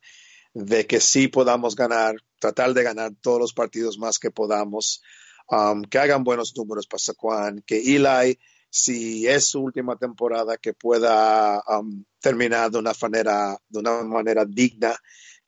[0.55, 5.03] de que sí podamos ganar, tratar de ganar todos los partidos más que podamos,
[5.49, 8.38] um, que hagan buenos números para Saquon, que Eli,
[8.71, 14.45] si es su última temporada, que pueda um, terminar de una manera, de una manera
[14.47, 14.97] digna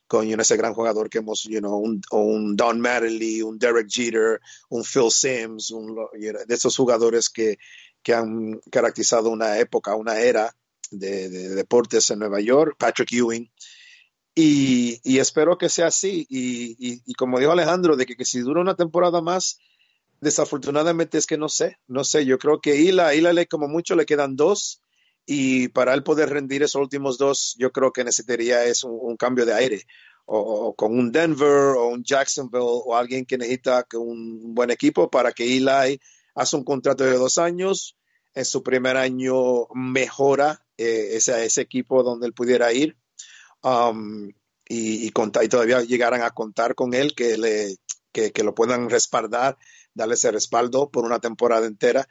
[0.07, 4.39] con ese gran jugador que hemos, you know, un, Don Mattingly, un Derek Jeter,
[4.69, 7.57] un Phil Sims, un, de esos jugadores que,
[8.05, 10.55] que han caracterizado una época, una era
[10.91, 13.49] de, de deportes en Nueva York, Patrick Ewing.
[14.35, 16.27] Y, espero que sea así.
[16.29, 19.57] Y, como dijo Alejandro, de que, si dura una temporada más,
[20.21, 22.25] desafortunadamente es que no sé, no sé.
[22.25, 24.83] Yo creo que Ila, Ila le, como mucho le quedan dos.
[25.25, 29.47] Y para él poder rendir esos últimos dos, yo creo que necesitaría es un, cambio
[29.47, 29.81] de aire.
[30.27, 35.09] O, o, con un Denver o un Jacksonville o alguien que necesita un buen equipo
[35.09, 35.99] para que Eli
[36.35, 37.97] hace un contrato de dos años,
[38.33, 42.97] en su primer año mejora eh, ese, ese, equipo donde él pudiera ir
[43.63, 44.27] um,
[44.67, 47.77] y, y, contar, y, todavía llegaran a contar con él, que, le,
[48.11, 49.57] que, que, lo puedan respaldar,
[49.93, 52.07] darle ese respaldo por una temporada entera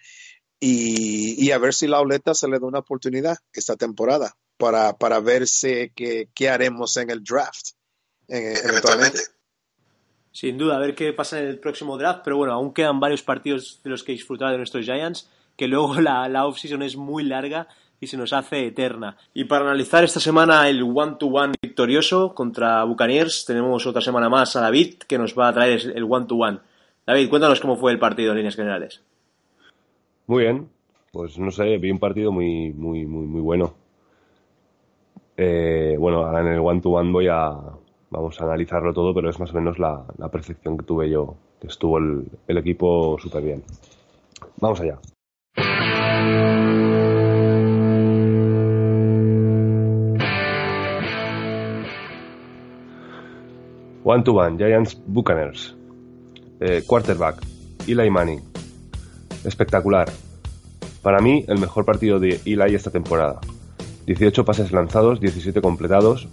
[0.59, 4.97] y, y a ver si la Oleta se le da una oportunidad esta temporada para,
[4.97, 7.73] para verse qué, haremos en el draft
[8.29, 9.21] eventualmente.
[10.35, 13.23] Sin duda, a ver qué pasa en el próximo draft, pero bueno, aún quedan varios
[13.23, 17.23] partidos de los que disfrutar de nuestros Giants, que luego la, la off-season es muy
[17.23, 17.69] larga
[18.01, 19.17] y se nos hace eterna.
[19.33, 24.57] Y para analizar esta semana el one-to-one -one victorioso contra Buccaneers, tenemos otra semana más
[24.57, 26.59] a David, que nos va a traer el one-to-one.
[26.59, 26.61] -one.
[27.07, 29.05] David, cuéntanos cómo fue el partido en líneas generales.
[30.27, 30.69] Muy bien,
[31.13, 33.77] pues no sé, vi un partido muy, muy, muy, muy bueno.
[35.37, 37.74] Eh, bueno, ahora en el one-to-one -one voy a,
[38.15, 41.67] vamos a analizarlo todo, pero es más o menos la, percepción que tuve yo, que
[41.67, 43.63] estuvo el, el equipo súper bien.
[44.59, 44.99] Vamos allá.
[54.07, 55.75] One to one, Giants Buccaneers.
[56.61, 57.43] Eh, quarterback,
[57.89, 58.41] Eli Manning.
[59.45, 60.09] Espectacular.
[61.03, 63.41] Para mí, el mejor partido de Eli esta temporada.
[64.07, 66.29] 18 pases lanzados, 17 completados.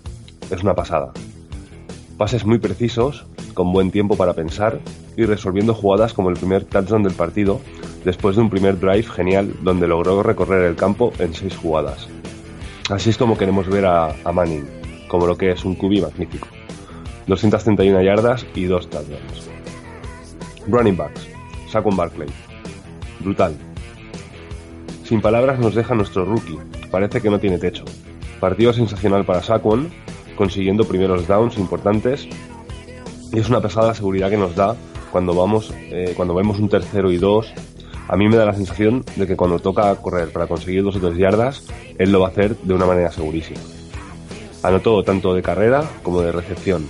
[0.49, 1.13] Es una pasada
[2.21, 4.77] pases muy precisos, con buen tiempo para pensar
[5.17, 7.59] y resolviendo jugadas como el primer touchdown del partido,
[8.05, 12.07] después de un primer drive genial donde logró recorrer el campo en seis jugadas.
[12.91, 14.67] Así es como queremos ver a, Manning,
[15.07, 16.47] como lo que es un QB magnífico.
[17.25, 19.49] 231 yardas y dos touchdowns.
[20.67, 21.27] Running backs,
[21.71, 22.29] Saquon Barkley.
[23.21, 23.55] Brutal.
[25.05, 26.59] Sin palabras nos deja nuestro rookie,
[26.91, 27.83] parece que no tiene techo.
[28.39, 29.89] Partido sensacional para Saquon,
[30.41, 32.27] consiguiendo primeros downs importantes.
[33.31, 34.75] Y es una pesada seguridad que nos da
[35.11, 37.53] cuando vamos eh, cuando vemos un tercero y dos.
[38.07, 40.99] A mí me da la sensación de que cuando toca correr para conseguir dos o
[40.99, 41.63] tres yardas
[41.99, 43.59] él lo va a hacer de una manera segurísima.
[44.63, 46.89] Anotó tanto de carrera como de recepción.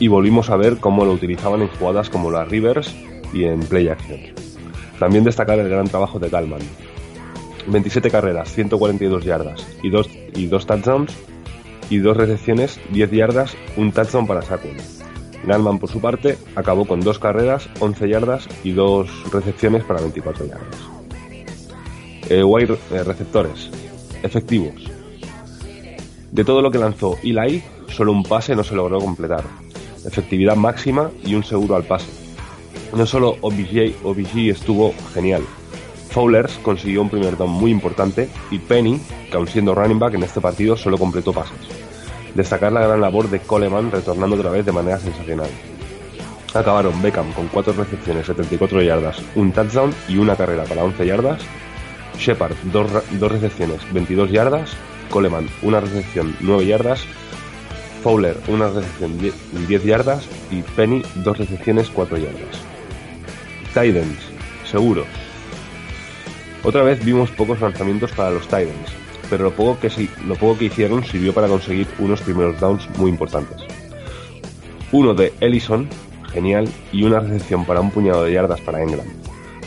[0.00, 2.96] Y volvimos a ver cómo lo utilizaban en jugadas como las Rivers
[3.32, 4.18] y en play action.
[4.98, 6.62] También destacar el gran trabajo de Kalman
[7.68, 11.16] 27 carreras 142 yardas y dos, y dos touchdowns
[11.90, 14.76] y dos recepciones, 10 yardas, un touchdown para Saquon.
[15.46, 20.46] Landman, por su parte, acabó con dos carreras, 11 yardas y dos recepciones para 24
[20.46, 20.98] yardas.
[22.28, 23.70] Eh, eh, receptores,
[24.22, 24.74] efectivos.
[26.30, 29.44] De todo lo que lanzó Eli, solo un pase no se logró completar.
[30.04, 32.10] Efectividad máxima y un seguro al pase.
[32.94, 35.42] No solo OBJ, OBJ estuvo genial.
[36.10, 40.22] Fowlers consiguió un primer down muy importante y Penny, que aun siendo running back en
[40.22, 41.77] este partido, solo completó pases.
[42.38, 45.48] Destacar la gran labor de Coleman retornando otra vez de manera sensacional.
[46.54, 51.42] Acabaron Beckham con 4 recepciones, 74 yardas, un touchdown y una carrera para 11 yardas.
[52.16, 54.70] Shepard, 2 recepciones, 22 yardas.
[55.10, 57.00] Coleman, una recepción, 9 yardas.
[58.04, 60.28] Fowler, una recepción, 10 yardas.
[60.52, 62.62] Y Penny, 2 recepciones, 4 yardas.
[63.74, 64.16] Tidens,
[64.64, 65.08] seguros.
[66.62, 68.92] Otra vez vimos pocos lanzamientos para los Tidens,
[69.30, 73.10] pero lo poco, que, lo poco que hicieron sirvió para conseguir unos primeros downs muy
[73.10, 73.56] importantes.
[74.92, 75.88] Uno de Ellison,
[76.32, 79.06] genial, y una recepción para un puñado de yardas para Engram.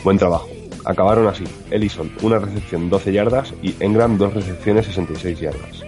[0.02, 0.48] Buen trabajo.
[0.84, 1.44] Acabaron así.
[1.70, 5.84] Ellison, una recepción 12 yardas y Engram, dos recepciones 66 yardas.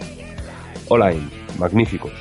[0.88, 2.12] Online, magníficos.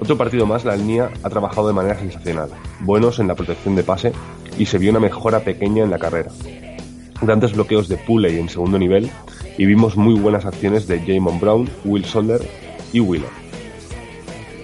[0.00, 2.50] Otro partido más, la línea ha trabajado de manera sensacional.
[2.80, 4.12] Buenos en la protección de pase
[4.56, 6.30] y se vio una mejora pequeña en la carrera.
[7.20, 9.10] Grandes bloqueos de Pulley en segundo nivel
[9.58, 12.40] y vimos muy buenas acciones de Jamon Brown, Will Solder
[12.92, 13.28] y Wheeler.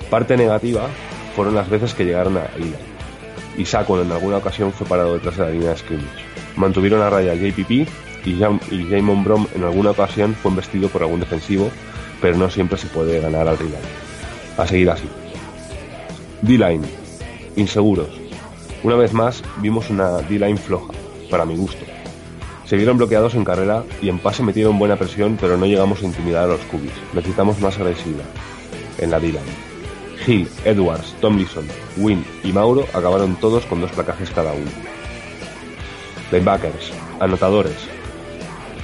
[0.08, 0.88] Parte negativa
[1.34, 2.78] fueron las veces que llegaron a Ida.
[3.58, 6.24] Y Saquon en alguna ocasión fue parado detrás de la línea de scrimmage.
[6.56, 7.88] Mantuvieron a raya JPP
[8.24, 11.70] y, Jamon Brown en alguna ocasión fue embestido por algún defensivo,
[12.22, 13.82] pero no siempre se puede ganar al rival.
[14.56, 15.08] A seguir así.
[16.42, 16.86] D-line.
[17.56, 18.08] Inseguros.
[18.84, 20.92] Una vez más vimos una D-line floja,
[21.30, 21.93] para mi gusto.
[22.66, 26.06] Se vieron bloqueados en carrera y en pase metieron buena presión, pero no llegamos a
[26.06, 26.92] intimidar a los cubis.
[27.12, 28.24] Necesitamos más agresividad
[28.98, 29.74] en la D-line.
[30.26, 31.66] Hill, Edwards, Tomlinson,
[31.98, 34.70] Wynn y Mauro acabaron todos con dos placajes cada uno.
[36.32, 37.76] Linebackers, anotadores.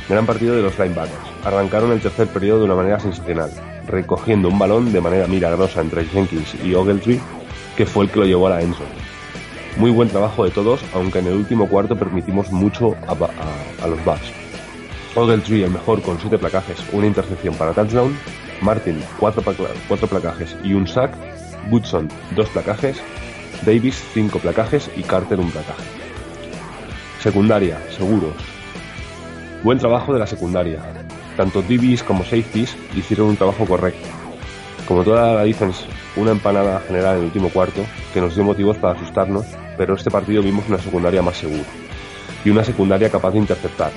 [0.09, 1.17] Gran partido de los linebackers.
[1.45, 3.51] Arrancaron el tercer periodo de una manera sensacional,
[3.87, 7.21] recogiendo un balón de manera milagrosa entre Jenkins y Ogletree,
[7.77, 8.85] que fue el que lo llevó a la Enzo.
[9.77, 14.33] Muy buen trabajo de todos, aunque en el último cuarto permitimos mucho a, los Bucks.
[15.15, 18.17] Ogletree el mejor con 7 placajes, una intercepción para touchdown,
[18.61, 19.43] Martin 4
[20.09, 21.13] placajes y un sack,
[21.71, 23.01] Woodson 2 placajes,
[23.65, 25.83] Davis 5 placajes y Carter un placaje.
[27.21, 28.35] Secundaria, seguros.
[29.63, 30.81] Buen trabajo de la secundaria.
[31.37, 34.09] Tanto DBs como safeties hicieron un trabajo correcto.
[34.87, 35.85] Como toda la defense,
[36.17, 39.47] una empanada general en el último cuarto que nos dio motivos para asustarnos,
[39.77, 41.65] pero este partido vimos una secundaria más segura
[42.45, 43.93] y una secundaria capaz de interceptar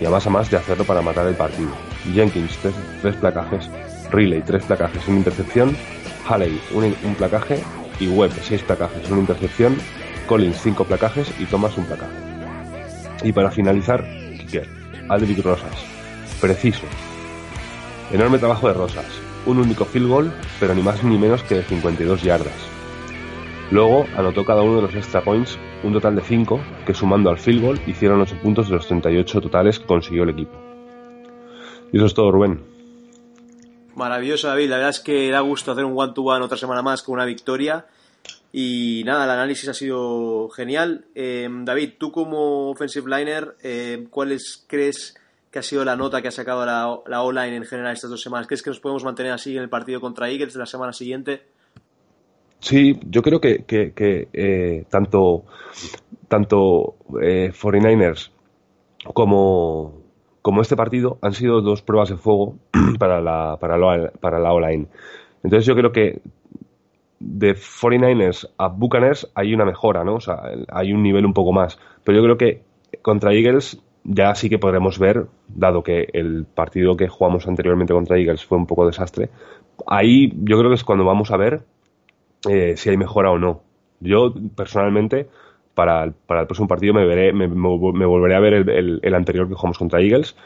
[0.00, 1.70] y a más a más de hacerlo para matar el partido.
[2.12, 2.58] Jenkins,
[3.02, 3.70] 3 placajes,
[4.10, 5.76] Riley, 3 placajes, una intercepción,
[6.28, 7.62] Halley, un, un placaje.
[8.00, 9.76] Y Webb, 6 placajes, una intercepción,
[10.26, 11.32] Collins, 5 placajes.
[11.38, 12.12] Y Thomas, un placaje.
[13.22, 14.04] Y para finalizar,
[14.38, 14.66] Kicker,
[15.08, 15.70] Aldrich Rosas,
[16.40, 16.82] preciso.
[18.10, 19.06] Enorme trabajo de Rosas,
[19.46, 22.54] un único field goal, pero ni más ni menos que de 52 yardas.
[23.70, 27.38] Luego anotó cada uno de los extra points, un total de 5, que sumando al
[27.38, 30.52] field goal hicieron 8 puntos de los 38 totales que consiguió el equipo.
[31.92, 32.60] Y eso es todo, Rubén.
[33.94, 34.70] Maravilloso, David.
[34.70, 37.86] La verdad es que da gusto hacer un one-to-one otra semana más con una victoria.
[38.52, 41.06] Y nada, el análisis ha sido genial.
[41.14, 45.14] Eh, David, tú como offensive liner, eh, ¿cuáles crees
[45.52, 48.22] que ha sido la nota que ha sacado la, la O-line en general estas dos
[48.22, 48.46] semanas?
[48.46, 51.42] ¿Crees que nos podemos mantener así en el partido contra Eagles de la semana siguiente?
[52.58, 55.44] Sí, yo creo que, eh, tanto,
[56.28, 58.30] tanto 49ers
[59.12, 60.00] como,
[60.40, 62.56] como este partido han sido dos pruebas de fuego
[62.98, 64.86] para la, para la, para la online.
[65.42, 66.22] Entonces yo creo que
[67.18, 70.14] de 49ers a Buccaneers hay una mejora, ¿no?
[70.14, 71.78] O sea, hay un nivel un poco más.
[72.04, 72.62] Pero yo creo que
[73.02, 78.18] contra Eagles ya sí que podremos ver, dado que el partido que jugamos anteriormente contra
[78.18, 79.30] Eagles fue un poco desastre,
[79.86, 81.62] ahí yo creo que es cuando vamos a ver
[82.48, 83.62] eh, si hay mejora o no.
[84.00, 85.28] Yo personalmente
[85.74, 89.54] para el, para el próximo partido me, veré, me, volveré a ver el, anterior que
[89.54, 90.36] jugamos contra Eagles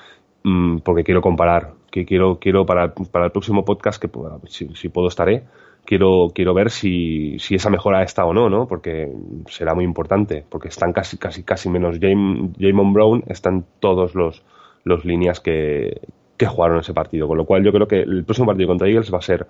[0.44, 1.72] mm, porque quiero comparar.
[1.90, 4.10] Que quiero, quiero para, para el próximo podcast, que
[4.48, 5.44] si, si, puedo estaré,
[5.86, 8.66] quiero, quiero ver si, si esa mejora está o no, ¿no?
[8.66, 9.10] Porque
[9.48, 14.42] será muy importante, porque están casi, casi, casi menos Jamon Brown, están todos los,
[14.84, 16.00] los líneas que,
[16.36, 17.28] que jugaron ese partido.
[17.28, 19.46] Con lo cual yo creo que el próximo partido contra Eagles va a ser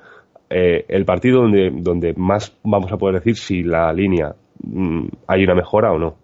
[0.51, 5.45] eh, el partido donde, donde más vamos a poder decir si la línea Mm, hay
[5.45, 6.16] una mejora o no.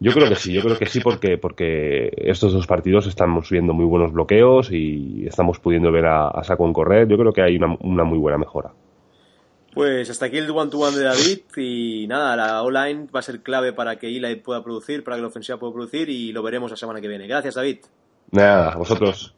[0.00, 3.72] Yo creo que sí, yo creo que sí porque, porque estos dos partidos estamos viendo
[3.72, 7.06] muy buenos bloqueos y estamos pudiendo ver a, a Saco correr.
[7.06, 8.72] Yo creo que hay una, una muy buena mejora.
[9.72, 13.72] Pues hasta aquí el one-to-one de David y nada, la online va a ser clave
[13.72, 16.76] para que Eli pueda producir, para que la ofensiva pueda producir y lo veremos la
[16.76, 17.26] semana que viene.
[17.26, 17.78] Gracias, David.
[18.30, 19.34] Nada, vosotros.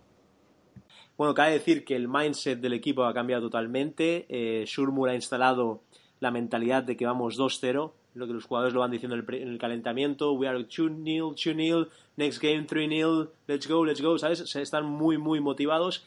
[1.16, 4.26] Bueno, cabe decir que el mindset del equipo ha cambiado totalmente.
[4.28, 5.82] Eh, Shurmur ha instalado
[6.18, 9.35] la mentalidad de que vamos 2-0, lo que los jugadores lo van diciendo en el,
[9.41, 10.32] en el calentamiento.
[10.32, 14.41] We are 2-0, 2-0, next game 3-0, let's go, let's go, ¿sabes?
[14.51, 16.05] Se están muy, muy motivados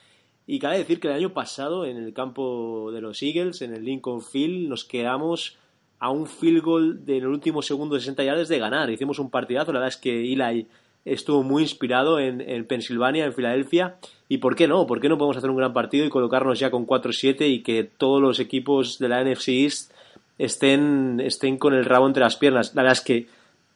[0.47, 3.83] y cabe decir que el año pasado, en el campo de los Eagles, en el
[3.83, 5.57] Lincoln Field, nos quedamos
[5.99, 8.89] a un field goal de en el último segundo de 60 yardas de ganar.
[8.89, 10.67] Hicimos un partidazo, la verdad es que Eli
[11.03, 13.97] estuvo muy inspirado en, en Pensilvania, en Filadelfia.
[14.29, 14.87] ¿Y por qué no?
[14.87, 17.83] ¿Por qué no podemos hacer un gran partido y colocarnos ya con 4-7 y que
[17.83, 19.91] todos los equipos de la NFC East
[20.37, 22.73] estén, estén con el rabo entre las piernas?
[22.73, 23.27] La verdad es que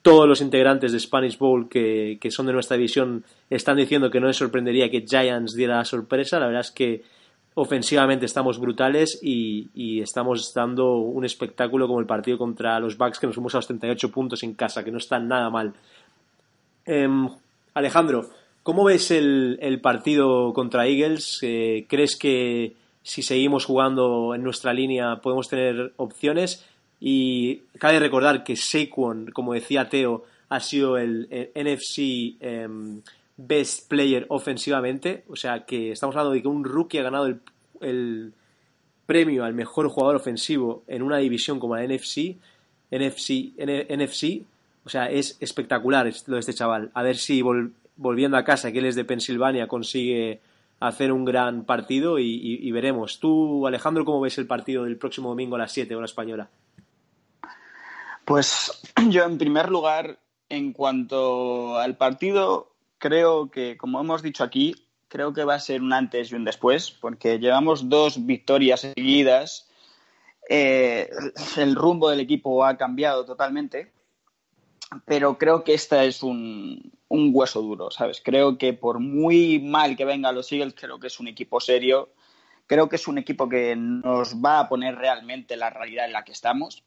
[0.02, 4.20] todos los integrantes de Spanish Bowl que, que, son de nuestra división están diciendo que
[4.20, 6.40] no les sorprendería que Giants diera la sorpresa.
[6.40, 7.04] La verdad es que
[7.54, 13.20] ofensivamente estamos brutales y, y, estamos dando un espectáculo como el partido contra los Bucks
[13.20, 15.74] que nos fuimos a los 38 puntos en casa, que no está nada mal.
[16.86, 17.08] Eh,
[17.74, 18.30] Alejandro,
[18.64, 21.40] ¿cómo ves el, el partido contra Eagles?
[21.42, 26.66] Eh, ¿Crees que si seguimos jugando en nuestra línea podemos tener opciones?
[27.02, 32.68] Y cabe recordar que Saquon, como decía Teo, ha sido el, NFC eh,
[33.36, 35.26] Best Player ofensivamente.
[35.28, 37.42] O sea que estamos hablando de que un rookie ha ganado el,
[37.82, 38.34] el,
[39.06, 42.38] premio al mejor jugador ofensivo en una división como la NFC.
[42.92, 44.46] NFC, NFC
[44.84, 46.92] o sea, es espectacular lo de este chaval.
[46.94, 50.42] A ver si vol, volviendo a casa, que él es de Pensilvania, consigue
[50.80, 53.20] hacer un gran partido y, veremos.
[53.20, 56.50] Tú, Alejandro, ¿cómo ves el partido del próximo domingo a las 7 hora española?
[58.32, 58.72] Pues
[59.10, 60.18] yo, en primer lugar,
[60.48, 64.74] en cuanto al partido, creo que, como hemos dicho aquí,
[65.10, 69.70] creo que va a ser un antes y un después, porque llevamos dos victorias seguidas.
[70.50, 71.10] Eh,
[71.58, 73.92] el rumbo del equipo ha cambiado totalmente,
[75.04, 78.22] pero creo que esta es un, un, hueso duro, ¿sabes?
[78.24, 82.14] Creo que por muy mal que vengan los Eagles, creo que es un equipo serio,
[82.66, 86.24] creo que es un equipo que nos va a poner realmente la realidad en la
[86.24, 86.86] que estamos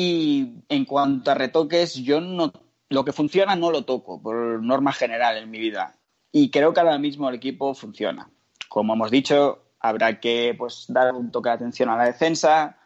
[0.00, 2.52] y en cuanto a retoques, yo no.
[2.88, 5.96] Lo que funciona no lo toco, por norma general en mi vida.
[6.30, 8.30] Y creo que ahora mismo el equipo funciona.
[8.68, 12.78] Como hemos dicho, habrá que pues, dar un toque de atención a la defensa.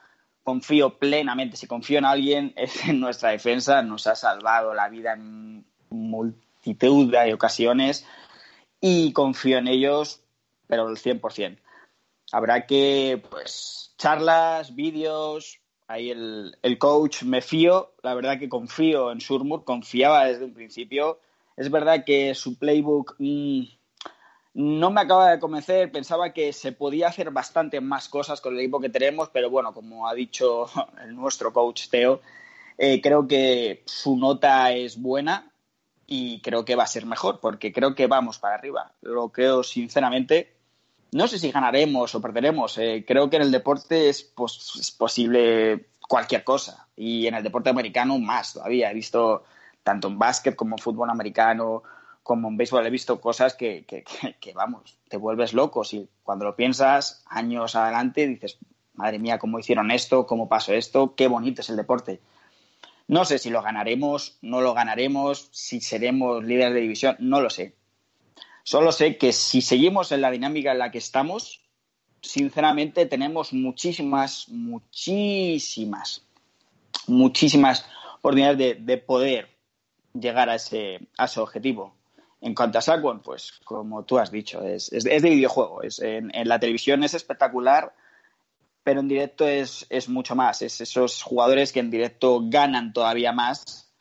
[0.42, 3.82] Confío plenamente, si confío en alguien, es en nuestra defensa.
[3.82, 8.06] Nos ha salvado la vida en multitud de ocasiones.
[8.80, 10.22] Y confío en ellos,
[10.66, 11.58] pero al 100%.
[12.32, 15.61] Habrá que, pues, charlas, vídeos,
[15.93, 20.55] ahí el, el, coach me fío, la verdad que confío en Surmur, confiaba desde un
[20.55, 21.20] principio.
[21.57, 23.62] Es verdad que su playbook mmm,
[24.55, 28.61] no me acaba de convencer, pensaba que se podía hacer bastante más cosas con el
[28.61, 30.66] equipo que tenemos, pero bueno, como ha dicho
[31.05, 32.20] el nuestro coach Teo,
[32.78, 35.53] eh, creo que su nota es buena
[36.07, 38.93] y creo que va a ser mejor, porque creo que vamos para arriba.
[39.03, 40.61] Lo creo sinceramente
[41.12, 42.78] no sé si ganaremos o perderemos.
[42.78, 44.32] Eh, creo que en el deporte es,
[44.78, 46.88] es, posible cualquier cosa.
[46.96, 48.90] Y en el deporte americano más todavía.
[48.90, 49.44] He visto
[49.82, 51.82] tanto en básquet como en fútbol americano,
[52.22, 53.84] como en béisbol, he visto cosas que,
[54.54, 55.82] vamos, te vuelves loco.
[55.90, 58.58] Y cuando lo piensas años adelante, dices,
[58.94, 62.20] madre mía, cómo hicieron esto, cómo pasó esto, qué bonito es el deporte.
[63.06, 67.50] No sé si lo ganaremos, no lo ganaremos, si seremos líderes de división, no lo
[67.50, 67.74] sé
[68.64, 71.62] Solo sé que si seguimos en la dinámica en la que estamos,
[72.20, 76.24] sinceramente tenemos muchísimas, muchísimas,
[77.06, 77.84] muchísimas
[78.18, 79.48] oportunidades de, de poder
[80.14, 81.94] llegar a ese, a ese objetivo.
[82.40, 85.82] En cuanto a Saquon, pues como tú has dicho, es, es, de videojuego.
[86.00, 87.94] En, en, la televisión es espectacular,
[88.82, 90.60] pero en directo es, es mucho más.
[90.62, 93.92] Es esos jugadores que en directo ganan todavía más.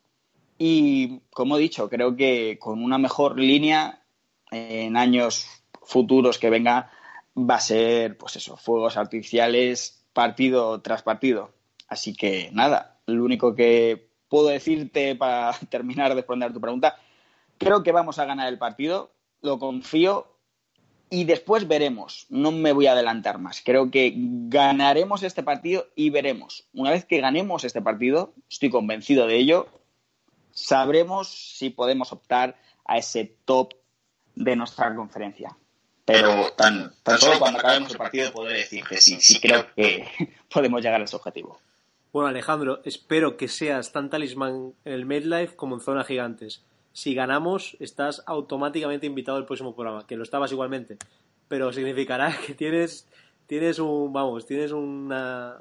[0.58, 4.01] Y como he dicho, creo que con una mejor línea
[4.52, 5.48] en años
[5.84, 6.92] futuros que venga
[7.38, 11.54] va a ser, pues eso, fuegos artificiales partido tras partido.
[11.88, 16.98] Así que nada, lo único que puedo decirte para terminar de responder tu pregunta,
[17.58, 20.28] creo que vamos a ganar el partido, lo confío
[21.10, 22.26] y después veremos.
[22.30, 23.62] No me voy a adelantar más.
[23.64, 26.68] Creo que ganaremos este partido y veremos.
[26.74, 29.68] Una vez que ganemos este partido, estoy convencido de ello,
[30.52, 33.74] sabremos si podemos optar a ese top
[34.36, 35.56] de nuestra conferencia.
[36.06, 40.06] Pero tan, tan solo cuando acabemos el partido podré decir que sí, sí creo que
[40.54, 41.60] podemos llegar a ese objetivo.
[42.12, 46.62] Bueno, Alejandro, espero que seas tan talismán en el MedLife como en Zona Gigantes.
[46.92, 50.98] Si ganamos, estás automáticamente invitado al próximo programa, que lo estabas igualmente.
[51.48, 53.08] Pero significará que tienes,
[53.48, 55.60] tienes un, vamos, tienes una,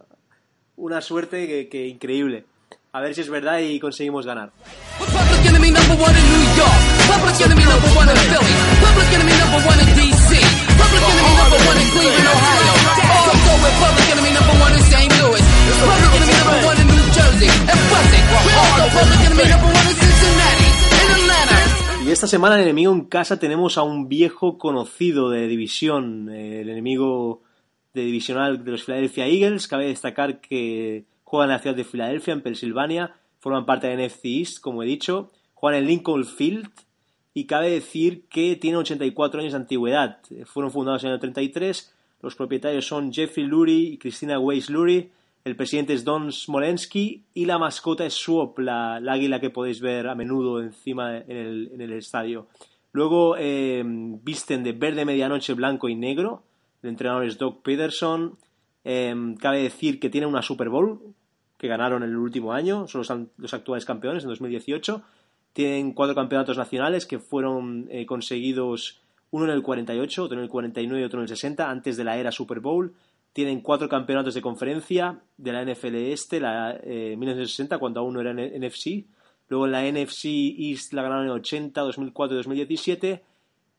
[0.76, 2.44] una suerte que, que increíble.
[2.92, 4.50] A ver si es verdad y conseguimos ganar.
[7.10, 8.54] Public enemy number one in Philly.
[8.78, 10.30] Public enemy number one in DC.
[10.78, 12.74] Public enemy number one in Cleveland, Ohio.
[13.82, 15.10] Public enemy number one in St.
[15.10, 17.50] Public enemy number one in New Jersey.
[17.50, 17.82] In
[19.98, 20.70] Cincinnati.
[22.06, 26.60] Y esta semana en Enemigo en Casa tenemos a un viejo conocido de división, eh,
[26.60, 27.42] el enemigo
[27.92, 29.66] de divisional de los Philadelphia Eagles.
[29.66, 34.24] Cabe destacar que juegan en la ciudad de Filadelfia, en Pensilvania, forman parte de NFC
[34.26, 36.70] East, como he dicho, juegan en Lincoln Field
[37.34, 40.18] y cabe decir que tienen 84 años de antigüedad.
[40.46, 45.10] Fueron fundados en el 33, los propietarios son Jeffrey Lurie y Christina Weiss Lurie,
[45.42, 49.80] el presidente es Don Smolensky y la mascota es Swap, la, la águila que podéis
[49.80, 52.48] ver a menudo encima en el, estadio.
[52.92, 56.42] Luego eh, visten de verde medianoche, blanco y negro.
[56.82, 58.36] El entrenador es Doug Peterson.
[58.84, 61.00] Eh, cabe decir que tienen una Super Bowl
[61.56, 65.02] que ganaron el último año, son los, los actuales campeones en 2018.
[65.52, 70.50] Tienen cuatro campeonatos nacionales que fueron eh, conseguidos uno en el 48, otro en el
[70.50, 72.94] 49 y otro en el 60, antes de la era Super Bowl.
[73.32, 78.20] Tienen cuatro campeonatos de conferencia de la NFL Este, la eh, 1960, cuando aún no
[78.20, 79.04] era NFC.
[79.48, 80.26] Luego la NFC
[80.58, 83.22] East la ganaron en 80, 2004 y 2017.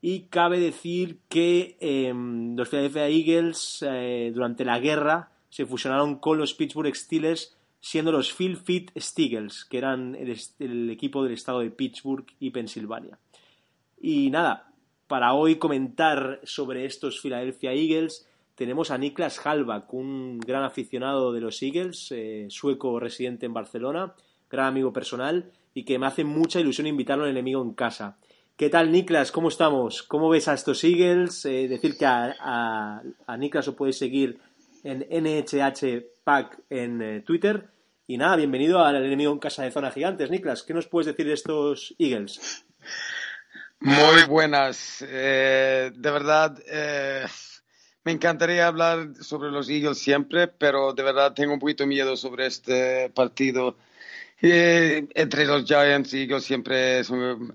[0.00, 6.38] Y cabe decir que eh, los Philadelphia Eagles eh, durante la guerra se fusionaron con
[6.38, 11.70] los Pittsburgh Steelers siendo los Phil Fit Steagles, que eran el, equipo del estado de
[11.70, 13.18] Pittsburgh y Pensilvania.
[14.00, 14.72] Y nada,
[15.08, 21.40] para hoy comentar sobre estos Philadelphia Eagles, tenemos a Niklas Halbach, un gran aficionado de
[21.40, 24.14] los Eagles, eh, sueco residente en Barcelona,
[24.48, 28.16] gran amigo personal, y que me hace mucha ilusión invitarlo al enemigo en casa.
[28.56, 29.32] ¿Qué tal, Niklas?
[29.32, 30.04] ¿Cómo estamos?
[30.04, 31.44] ¿Cómo ves a estos Eagles?
[31.46, 34.38] Eh, decir que a, a, a Niklas lo podéis seguir
[34.84, 37.68] en NHH Pack en eh, Twitter.
[38.06, 40.30] Y nada, bienvenido al enemigo en casa de Zona Gigantes.
[40.30, 42.64] Niklas, ¿qué nos puedes decir de estos Eagles?
[43.80, 45.04] Muy buenas.
[45.08, 47.24] Eh, de verdad, eh,
[48.04, 52.46] me encantaría hablar sobre los Eagles siempre, pero de verdad tengo un poquito miedo sobre
[52.46, 53.76] este partido.
[54.44, 57.54] Entre los Giants y Eagles siempre son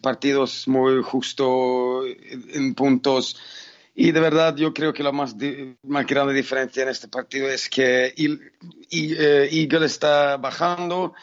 [0.00, 3.36] partidos muy justo en puntos
[4.00, 5.34] y de verdad yo creo que la más,
[5.82, 11.14] más grande diferencia en este partido es que eh, Eagle está bajando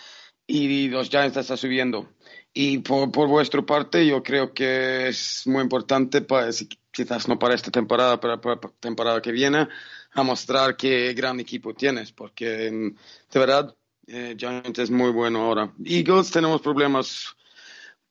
[0.46, 2.10] y los Giants están subiendo.
[2.54, 6.50] Y por, por vuestra parte yo creo que es muy importante, para,
[6.92, 9.70] quizás no para esta temporada, pero para la temporada que viene,
[10.12, 13.74] a mostrar qué gran equipo tienes, porque de verdad
[14.06, 15.74] eh, Giants es muy bueno ahora.
[15.82, 17.38] Eagles tenemos problemas,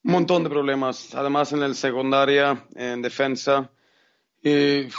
[0.03, 3.71] un montón de problemas, además en el secundaria, en defensa.
[4.47, 4.91] Eh,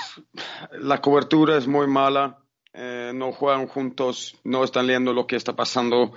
[0.79, 2.39] la cobertura es muy mala,
[2.73, 6.13] eh, no juegan juntos, no están leyendo lo que está pasando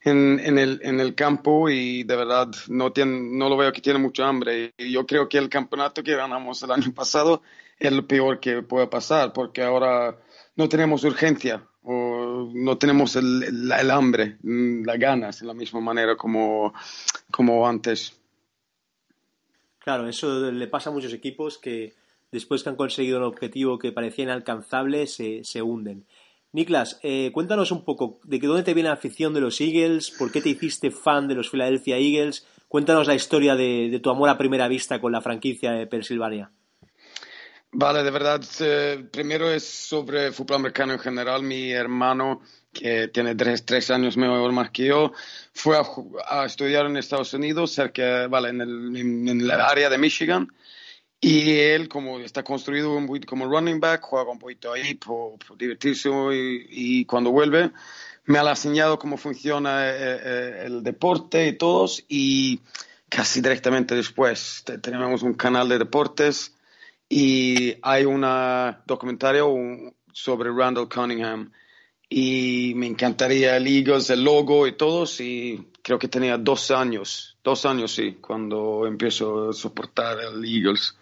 [0.00, 3.82] en, en, el, en el campo y de verdad no, tienen, no lo veo que
[3.82, 4.72] tiene mucho hambre.
[4.78, 7.42] Y yo creo que el campeonato que ganamos el año pasado
[7.78, 10.16] es lo peor que puede pasar porque ahora
[10.56, 16.72] no tenemos urgencia o no tenemos el, hambre, las ganas de la misma manera como,
[17.30, 18.18] como antes.
[19.78, 21.94] Claro, eso le pasa a muchos equipos que
[22.36, 26.06] después que han conseguido un objetivo que parecía inalcanzable, se, se hunden.
[26.52, 30.10] Niklas, eh, cuéntanos un poco de que dónde te viene la afición de los Eagles,
[30.10, 32.46] por qué te hiciste fan de los Philadelphia Eagles.
[32.68, 36.50] Cuéntanos la historia de, de tu amor a primera vista con la franquicia de Pensilvania.
[37.72, 41.42] Vale, de verdad, eh, primero es sobre fútbol americano en general.
[41.42, 42.40] Mi hermano,
[42.72, 45.12] que tiene tres, tres años menor más que yo,
[45.52, 45.84] fue a,
[46.26, 50.48] a, estudiar en Estados Unidos, cerca, vale, en el, en el área de Michigan.
[51.20, 55.38] Y él, como está construido un poquito como running back, juega un poquito ahí por,
[55.38, 57.72] por divertirse y, y, cuando vuelve
[58.26, 62.60] me ha enseñado cómo funciona eh, eh, el deporte y todos y
[63.08, 66.54] casi directamente después tenemos un canal de deportes
[67.08, 69.48] y hay una documentario
[70.12, 71.52] sobre Randall Cunningham
[72.08, 77.36] y me encantaría el Eagles, el logo y todos y creo que tenía dos años,
[77.44, 80.96] dos años sí, cuando empiezo a soportar el Eagles.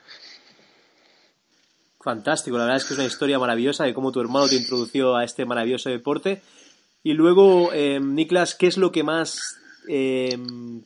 [2.05, 5.17] Fantástico, la verdad es que es una historia maravillosa de cómo tu hermano te introdució
[5.17, 6.43] a este maravilloso deporte.
[7.03, 9.41] Y luego, eh, Niklas, ¿qué es lo que más,
[9.89, 10.39] eh,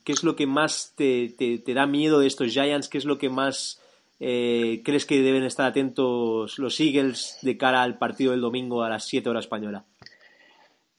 [0.05, 1.35] qué es lo que más te,
[1.67, 2.89] da miedo de estos Giants?
[2.89, 3.83] ¿Qué es lo que más
[4.21, 8.89] eh, crees que deben estar atentos los Eagles de cara al partido del domingo a
[8.89, 9.87] las 7 horas española?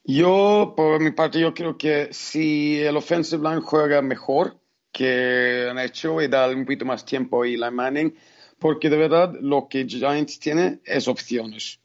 [0.04, 4.58] Yo, por mi parte, yo creo que si el offensive line juega mejor
[4.92, 8.14] que han hecho y da un poquito más tiempo a Eli Manning,
[8.60, 11.80] porque de verdad lo que Giants tiene es opciones.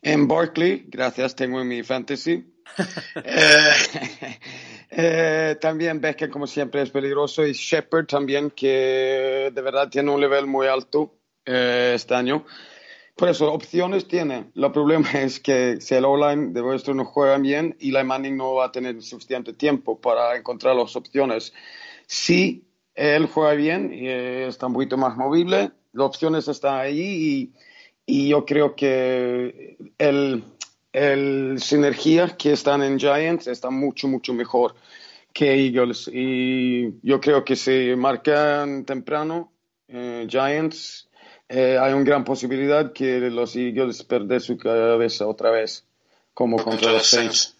[0.00, 2.48] En Barkley, gracias, tengo en mi fantasy.
[3.24, 3.72] Eh,
[4.90, 7.46] eh, también Becker, como siempre, es peligroso.
[7.46, 11.14] Y Shepard también, que de verdad tiene un nivel muy alto
[11.44, 12.46] eh, este año.
[13.14, 14.50] Por eso, opciones tiene.
[14.54, 18.54] El problema es que si el O-line de vuestro no juega bien, Eli Manning no
[18.54, 21.52] va a tener suficiente tiempo para encontrar las opciones.
[22.06, 22.64] Si
[22.94, 27.52] él juega bien y está un poquito más movible, las opciones están ahí
[28.06, 30.44] y, yo creo que el,
[30.92, 34.74] el sinergia que están en Giants está mucho, mucho mejor
[35.32, 36.10] que Eagles.
[36.12, 39.52] Y yo creo que si marcan temprano
[39.88, 41.08] eh, Giants,
[41.48, 45.84] eh, hay una gran posibilidad que los Eagles pierdan su cabeza otra vez,
[46.34, 47.56] como contra los Saints.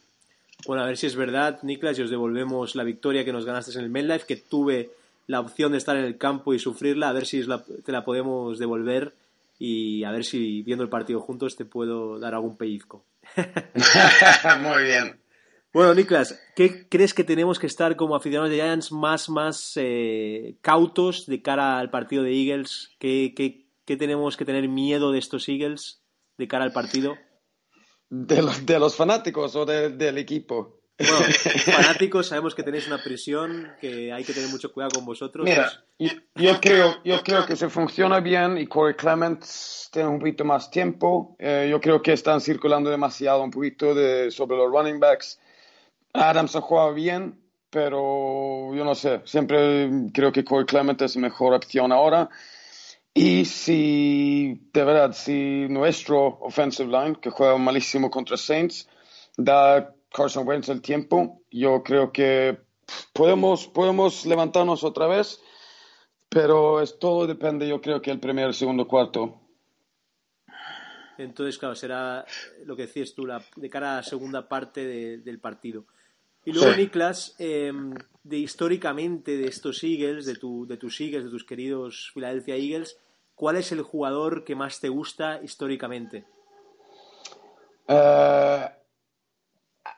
[0.66, 3.72] Bueno, a ver si es verdad, Niklas, y os devolvemos la victoria que nos ganaste
[3.72, 4.91] en el MedLife, que tuve
[5.33, 7.43] la opción de estar en el campo y sufrirla, a ver si
[7.85, 9.14] te la podemos devolver
[9.59, 13.07] y a ver si viendo el partido juntos te puedo dar algún pellizco.
[14.61, 15.18] Muy bien.
[15.72, 20.57] Bueno, Niklas, ¿qué crees que tenemos que estar como aficionados de Giants más, más eh,
[20.61, 22.91] cautos de cara al partido de Eagles?
[22.99, 26.03] ¿Qué, ¿Qué, tenemos que tener miedo de estos Eagles
[26.37, 27.14] de cara al partido?
[28.11, 30.82] ¿De los, de los fanáticos o del equipo?
[31.09, 31.26] Bueno,
[31.64, 35.44] fanáticos, sabemos que tenéis una prisión, que hay que tener mucho cuidado con vosotros.
[35.44, 39.44] Mira, yo, creo, yo creo que se funciona bien y Corey Clement
[39.90, 41.36] tiene un poquito más tiempo.
[41.38, 45.38] Eh, yo creo que están circulando demasiado un poquito de, sobre los running backs.
[46.12, 47.40] Adams ha jugado bien,
[47.70, 52.28] pero yo no sé, siempre creo que Corey Clement es mejor opción ahora.
[53.14, 58.88] Y si, de verdad, si nuestro offensive line, que juega malísimo contra Saints,
[59.36, 62.58] da Carson Wentz el tiempo, yo creo que
[63.12, 65.40] podemos, podemos levantarnos otra vez,
[66.28, 69.38] pero es, todo depende, yo creo que el primer y segundo cuarto.
[71.18, 72.24] Entonces, claro, será
[72.64, 75.84] lo que decías tú, la, de cara a la segunda parte del partido.
[76.44, 77.94] Y luego, Niklas, em,
[78.24, 82.98] de históricamente de estos Eagles, de, tu, de tus Eagles, de tus queridos Philadelphia Eagles,
[83.36, 86.24] ¿cuál es el jugador que más te gusta históricamente?
[87.88, 88.68] Uh,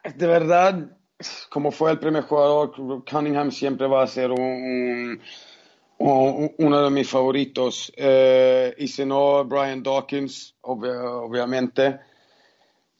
[0.04, 0.96] de verdad,
[1.48, 2.72] como fue el primer jugador,
[3.04, 5.20] Cunningham siempre va a ser un,
[5.98, 7.92] uno de mis favoritos.
[7.96, 12.00] Eh, y si no, Brian Dawkins, obviamente.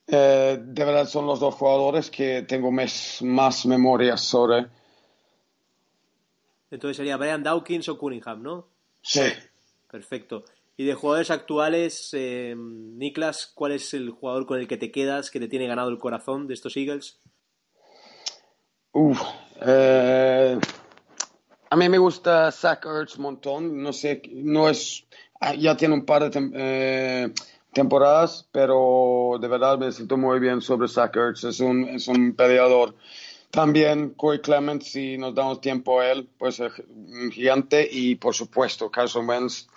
[0.07, 4.67] Eh, de verdad son los dos jugadores que tengo más, más memoria sobre.
[6.71, 8.69] Entonces sería Brian Dawkins o Cunningham, ¿no?
[9.01, 9.23] Sí.
[9.91, 10.45] Perfecto.
[10.77, 15.31] Y de jugadores actuales, eh, Niklas, ¿cuál es el jugador con el que te quedas,
[15.31, 17.21] que te tiene ganado el corazón de estos Eagles?
[18.93, 19.21] Uf,
[19.61, 20.59] eh,
[21.71, 23.83] a mí me gusta Zach Ertz montón.
[23.83, 25.07] No sé, no es,
[25.41, 27.33] ah, ya tiene un par de eh,
[27.73, 31.45] temporadas, pero de verdad me siento muy bien sobre Zach Ertz.
[31.45, 32.95] Es un, es un peleador.
[33.51, 37.89] También Corey Clement, si nos damos tiempo a él, pues es un gigante.
[37.91, 39.69] Y por supuesto, Carson Wentz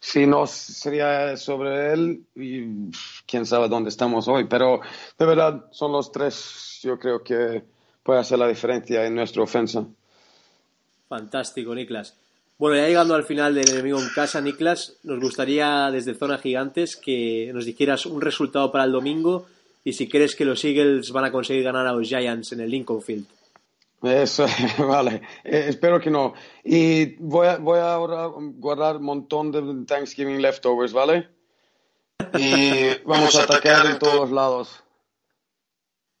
[0.00, 2.90] si no sería sobre él y
[3.26, 4.44] quién sabe dónde estamos hoy.
[4.44, 4.80] Pero
[5.18, 7.62] de verdad son los tres, yo creo que
[8.02, 9.84] puede hacer la diferencia en nuestra ofensa.
[11.08, 12.16] Fantástico, Niklas.
[12.58, 16.96] Bueno, ya llegando al final del enemigo en casa, Niklas, nos gustaría desde Zona Gigantes
[16.96, 19.46] que nos dijeras un resultado para el domingo
[19.84, 22.70] y si crees que los Eagles van a conseguir ganar a los Giants en el
[22.70, 23.26] Lincoln Field.
[24.02, 24.46] Eso,
[24.78, 25.22] vale.
[25.44, 26.34] Eh, espero que no.
[26.64, 31.28] Y voy a, voy a guardar un montón de Thanksgiving leftovers, ¿vale?
[32.34, 34.82] Y vamos a atacar en todos lados.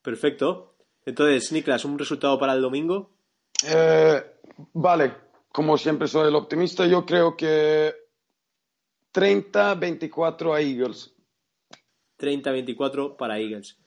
[0.02, 0.76] Perfecto.
[1.04, 3.10] Entonces, Niklas, ¿un resultado para el domingo?
[3.66, 4.24] Eh,
[4.72, 5.14] vale.
[5.52, 7.94] Como siempre soy el optimista, yo creo que
[9.14, 11.14] 30-24 a Eagles.
[12.18, 13.78] 30-24 para Eagles.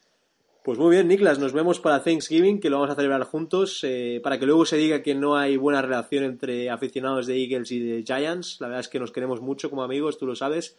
[0.69, 4.21] Pues muy bien, Niklas, nos vemos para Thanksgiving, que lo vamos a celebrar juntos, eh,
[4.21, 7.79] para que luego se diga que no hay buena relación entre aficionados de Eagles y
[7.79, 8.57] de Giants.
[8.59, 10.77] La verdad es que nos queremos mucho como amigos, tú lo sabes.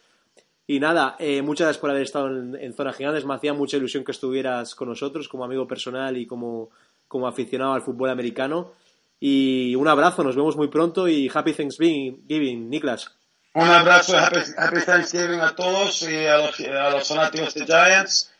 [0.65, 3.25] Y nada, eh, muchas gracias por haber estado en, Zona Gigantes.
[3.25, 6.69] Me hacía mucha ilusión que estuvieras con nosotros como amigo personal y como,
[7.09, 8.71] como aficionado al fútbol americano.
[9.19, 13.11] Y un abrazo, nos vemos muy pronto y Happy Thanksgiving, Niklas.
[13.55, 18.30] Un abrazo, Happy, Thanksgiving a todos y a los, a los fanáticos de Giants.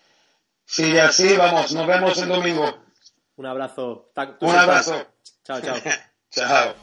[0.72, 2.64] Sigue así, vamos, nos vemos el domingo.
[3.36, 4.10] Un abrazo.
[4.40, 5.06] Un abrazo.
[5.44, 5.76] Chao, chao.
[6.32, 6.74] chao.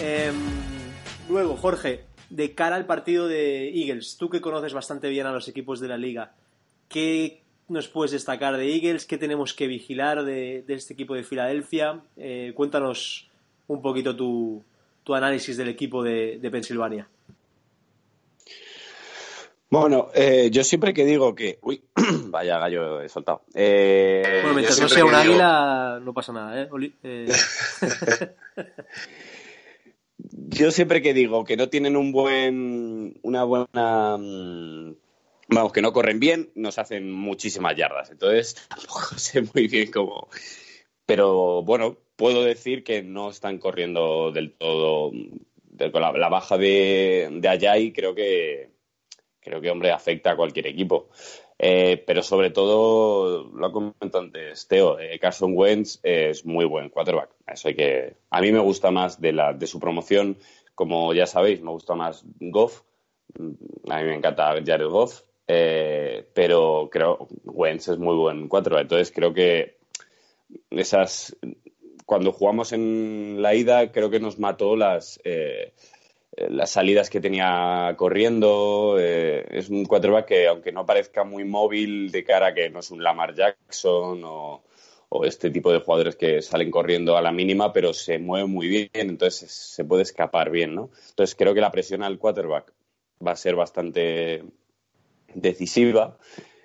[0.00, 0.36] Em,
[1.28, 5.48] luego, Jorge, de cara al partido de Eagles, tú que conoces bastante bien a los
[5.48, 6.34] equipos de la liga,
[6.88, 7.39] ¿qué
[7.70, 9.06] nos puedes destacar de Eagles?
[9.06, 12.00] ¿Qué tenemos que vigilar de, de este equipo de Filadelfia?
[12.16, 13.28] Eh, cuéntanos
[13.68, 14.62] un poquito tu,
[15.04, 17.08] tu análisis del equipo de, de Pensilvania.
[19.70, 21.60] Bueno, eh, yo siempre que digo que.
[21.62, 21.80] Uy,
[22.26, 23.42] vaya gallo he soltado.
[23.54, 26.68] Eh, bueno, mientras no sea un digo- águila, no pasa nada, ¿eh?
[26.72, 27.28] Oli- eh,
[30.32, 34.94] Yo siempre que digo que no tienen un buen, una buena, mm,
[35.50, 38.10] vamos, que no corren bien, nos hacen muchísimas yardas.
[38.10, 40.28] Entonces, tampoco sé muy bien cómo.
[41.06, 45.12] Pero bueno, puedo decir que no están corriendo del todo.
[45.12, 48.70] la, la baja de, de Ayay creo que,
[49.40, 51.08] creo que, hombre, afecta a cualquier equipo.
[51.62, 56.88] Eh, pero sobre todo, lo ha comentado antes Teo, eh, Carson Wentz es muy buen
[56.88, 57.30] quarterback.
[57.46, 58.16] Eso hay que.
[58.30, 60.38] A mí me gusta más de, la, de su promoción,
[60.74, 62.80] como ya sabéis, me gusta más Goff.
[63.38, 65.20] A mí me encanta Jared Goff,
[65.52, 68.82] eh, pero creo Wentz es muy buen quarterback.
[68.82, 69.78] Entonces creo que
[70.70, 71.36] esas.
[72.06, 75.20] Cuando jugamos en la ida, creo que nos mató las.
[75.24, 75.72] eh,
[76.36, 78.96] las salidas que tenía corriendo.
[78.98, 82.78] eh, es un quarterback que, aunque no parezca muy móvil de cara a que no
[82.80, 84.62] es un Lamar Jackson o,
[85.08, 88.68] o este tipo de jugadores que salen corriendo a la mínima, pero se mueve muy
[88.68, 90.90] bien, entonces se puede escapar bien, ¿no?
[91.10, 92.72] Entonces creo que la presión al quarterback
[93.26, 94.44] va a ser bastante
[95.34, 96.18] decisiva.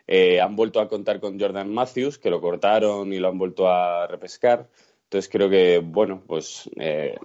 [0.07, 3.69] Eh, han vuelto a contar con Jordan Matthews, que lo cortaron y lo han vuelto
[3.69, 4.69] a repescar.
[5.03, 7.15] Entonces creo que, bueno, pues eh,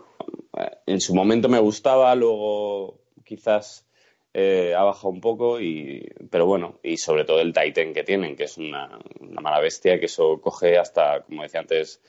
[0.86, 3.86] en su momento me gustaba, luego quizás
[4.32, 8.36] eh, ha bajado un poco, y, pero bueno, y sobre todo el Titan que tienen,
[8.36, 12.00] que es una, una mala bestia, que eso coge hasta, como decía antes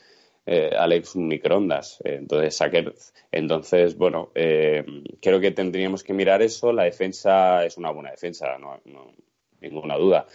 [0.46, 2.00] eh, Alex, un microondas.
[2.04, 2.94] Entonces, Sacker,
[3.32, 4.84] entonces, bueno, eh,
[5.22, 6.74] creo que tendríamos que mirar eso.
[6.74, 9.14] La defensa es una buena defensa, no, no
[9.62, 10.26] ninguna duda.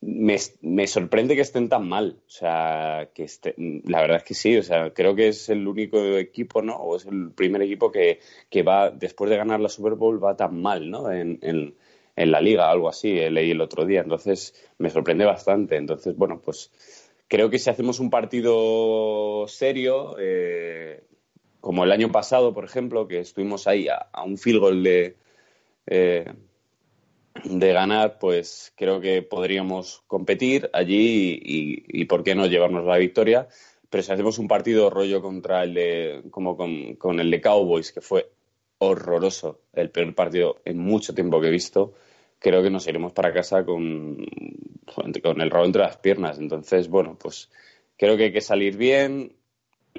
[0.00, 2.16] Me, me sorprende que estén tan mal.
[2.26, 3.26] O sea, que
[3.84, 4.56] la verdad es que sí.
[4.56, 6.76] O sea, creo que es el único equipo, ¿no?
[6.76, 8.18] O es el primer equipo que,
[8.50, 11.10] que va, después de ganar la Super Bowl, va tan mal, ¿no?
[11.12, 11.74] En, en,
[12.16, 14.00] en la liga, algo así, eh, leí el otro día.
[14.00, 15.76] Entonces, me sorprende bastante.
[15.76, 16.72] Entonces, bueno, pues
[17.32, 21.02] creo que si hacemos un partido serio, eh,
[21.62, 25.16] como el año pasado, por ejemplo, que estuvimos ahí a, un field goal de,
[25.86, 26.30] eh,
[27.42, 33.48] de ganar, pues creo que podríamos competir allí y por qué no llevarnos la victoria.
[33.88, 37.92] Pero si hacemos un partido rollo contra el de, como con, con el de Cowboys,
[37.92, 38.30] que fue
[38.76, 41.94] horroroso, el peor partido en mucho tiempo que he visto,
[42.42, 44.26] creo que nos iremos para casa con,
[45.22, 46.38] con el rabo entre las piernas.
[46.38, 47.50] Entonces, bueno, pues
[47.96, 49.36] creo que hay que salir bien,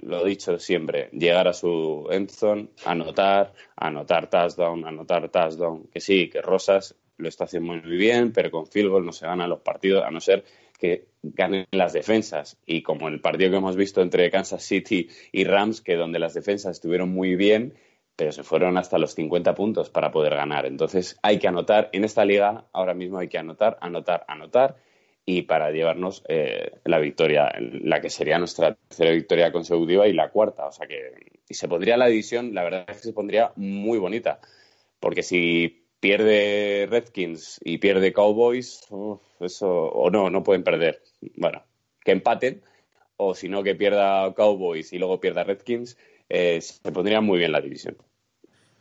[0.02, 6.42] lo dicho siempre, llegar a su endzone, anotar, anotar touchdown, anotar touchdown, que sí, que
[6.42, 10.04] Rosas lo está haciendo muy bien, pero con field goal no se ganan los partidos,
[10.04, 10.44] a no ser
[10.78, 12.58] que ganen las defensas.
[12.66, 16.34] Y como el partido que hemos visto entre Kansas City y Rams, que donde las
[16.34, 17.76] defensas estuvieron muy bien,
[18.16, 20.66] pero se fueron hasta los 50 puntos para poder ganar.
[20.66, 24.78] Entonces hay que anotar, en esta liga ahora mismo hay que anotar, anotar, anotar,
[25.26, 30.30] y para llevarnos eh, la victoria, la que sería nuestra tercera victoria consecutiva y la
[30.30, 30.68] cuarta.
[30.68, 34.00] O sea que y se pondría la división, la verdad es que se pondría muy
[34.00, 34.40] bonita,
[35.00, 38.82] porque si pierde Redskins y pierde Cowboys,
[39.40, 41.02] eso, o no, no pueden perder.
[41.38, 41.64] Bueno,
[42.04, 42.62] que empaten,
[43.18, 45.98] o si no, que pierda Cowboys y luego pierda Redskins,
[46.34, 47.96] eh, se pondría muy bien la división.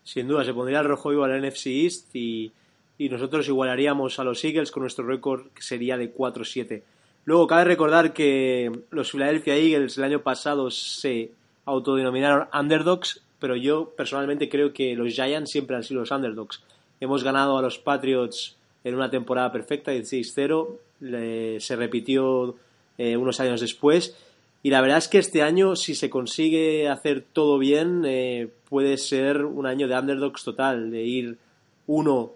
[0.03, 2.51] Sin duda, se pondría el rojo vivo al NFC East y,
[2.99, 6.83] y nosotros igualaríamos a los Eagles con nuestro récord que sería de 4-7.
[7.25, 11.31] Luego, cabe recordar que los Philadelphia Eagles el año pasado se
[11.67, 16.63] autodenominaron underdogs, pero yo personalmente creo que los Giants siempre han sido los underdogs.
[17.01, 22.57] Hemos ganado a los Patriots en una temporada perfecta, 16-0, le- se repitió
[22.99, 24.17] eh, unos años después.
[24.63, 28.97] Y la verdad es que este año, si se consigue hacer todo bien, eh, puede
[28.97, 31.39] ser un año de underdogs total, de ir
[31.87, 32.31] uno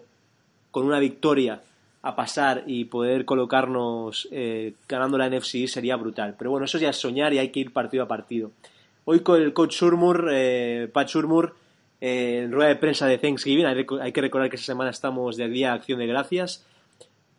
[0.71, 1.61] con una victoria
[2.01, 6.35] a pasar y poder colocarnos eh, ganando la NFC sería brutal.
[6.37, 8.51] Pero bueno, eso ya es soñar y hay que ir partido a partido.
[9.05, 11.55] Hoy con el coach Shurmur, eh, Pat Shurmur,
[11.99, 15.49] eh, en rueda de prensa de Thanksgiving, hay, que recordar que esta semana estamos de
[15.49, 16.65] día acción de gracias.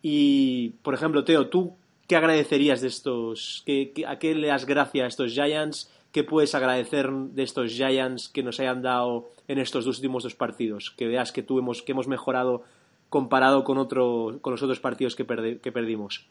[0.01, 1.75] Y, por ejemplo, Teo, ¿tú
[2.09, 3.61] qué agradecerías de estos?
[3.67, 5.91] ¿Qué, ¿A qué le das gracias a estos Giants?
[6.11, 10.33] ¿Qué puedes agradecer de estos Giants que nos hayan dado en estos dos últimos dos
[10.33, 10.89] partidos?
[10.97, 12.63] Que veas que, tú hemos, que hemos mejorado
[13.09, 16.27] comparado con, otro, con los otros partidos que, perdimos.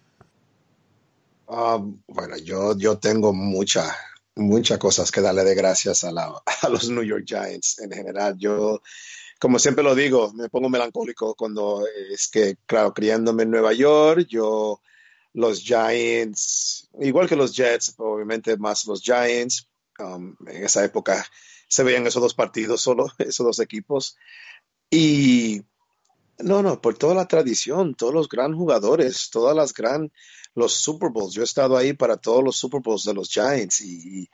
[1.46, 3.96] Ah, bueno, yo, yo tengo mucha,
[4.34, 8.34] muchas cosas que darle de gracias a, la- a los New York Giants en general.
[8.36, 8.82] Yo
[9.38, 14.26] como siempre lo digo, me pongo melancólico cuando es que, claro, criándome en Nueva York,
[14.28, 14.80] yo,
[15.38, 19.68] los Giants, igual que los Jets, obviamente más los Giants,
[20.00, 21.24] um, en esa época
[21.68, 24.16] se veían esos dos partidos solo, esos dos equipos.
[24.90, 25.62] Y
[26.38, 30.10] no, no, por toda la tradición, todos los gran jugadores, todas las gran,
[30.56, 31.34] los Super Bowls.
[31.34, 34.28] Yo he estado ahí para todos los Super Bowls de los Giants y,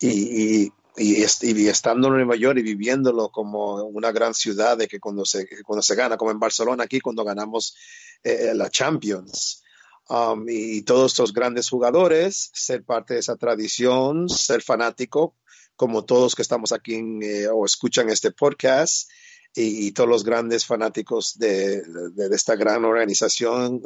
[0.00, 5.26] y, y, estando en Nueva York y viviéndolo como una gran ciudad de que cuando
[5.26, 7.76] se, cuando se gana, como en Barcelona aquí, cuando ganamos
[8.22, 9.64] eh, la Champions.
[10.08, 15.34] Um, y, todos estos grandes jugadores, ser parte de esa tradición, ser fanático,
[15.74, 19.10] como todos que estamos aquí eh, o escuchan este podcast
[19.54, 23.82] y, todos los grandes fanáticos de, de, esta gran organización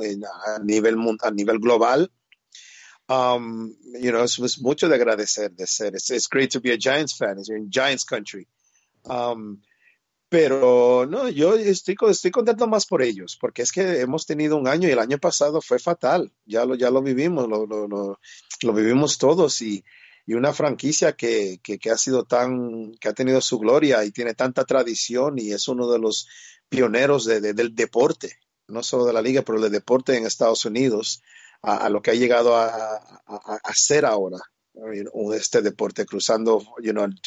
[0.47, 2.11] a, nivel, a nivel global.
[3.09, 5.95] Um, you know, es, mucho de agradecer de ser.
[5.95, 7.39] It's, great to be a Giants fan.
[7.39, 8.47] It's in Giants country.
[9.05, 9.63] Um,
[10.31, 14.69] pero no, yo estoy, estoy contento más por ellos, porque es que hemos tenido un
[14.69, 16.33] año y el año pasado fue fatal.
[16.47, 19.85] Ya lo, ya lo vivimos, lo, lo, lo, vivimos todos y,
[20.25, 24.35] y una franquicia que, que, ha sido tan, que ha tenido su gloria y tiene
[24.35, 26.29] tanta tradición y es uno de los
[26.69, 31.25] pioneros de, del deporte, no solo de la liga, pero del deporte en Estados Unidos,
[31.61, 33.01] a, lo que ha llegado a,
[33.75, 34.39] ser ahora
[35.35, 36.63] este deporte, cruzando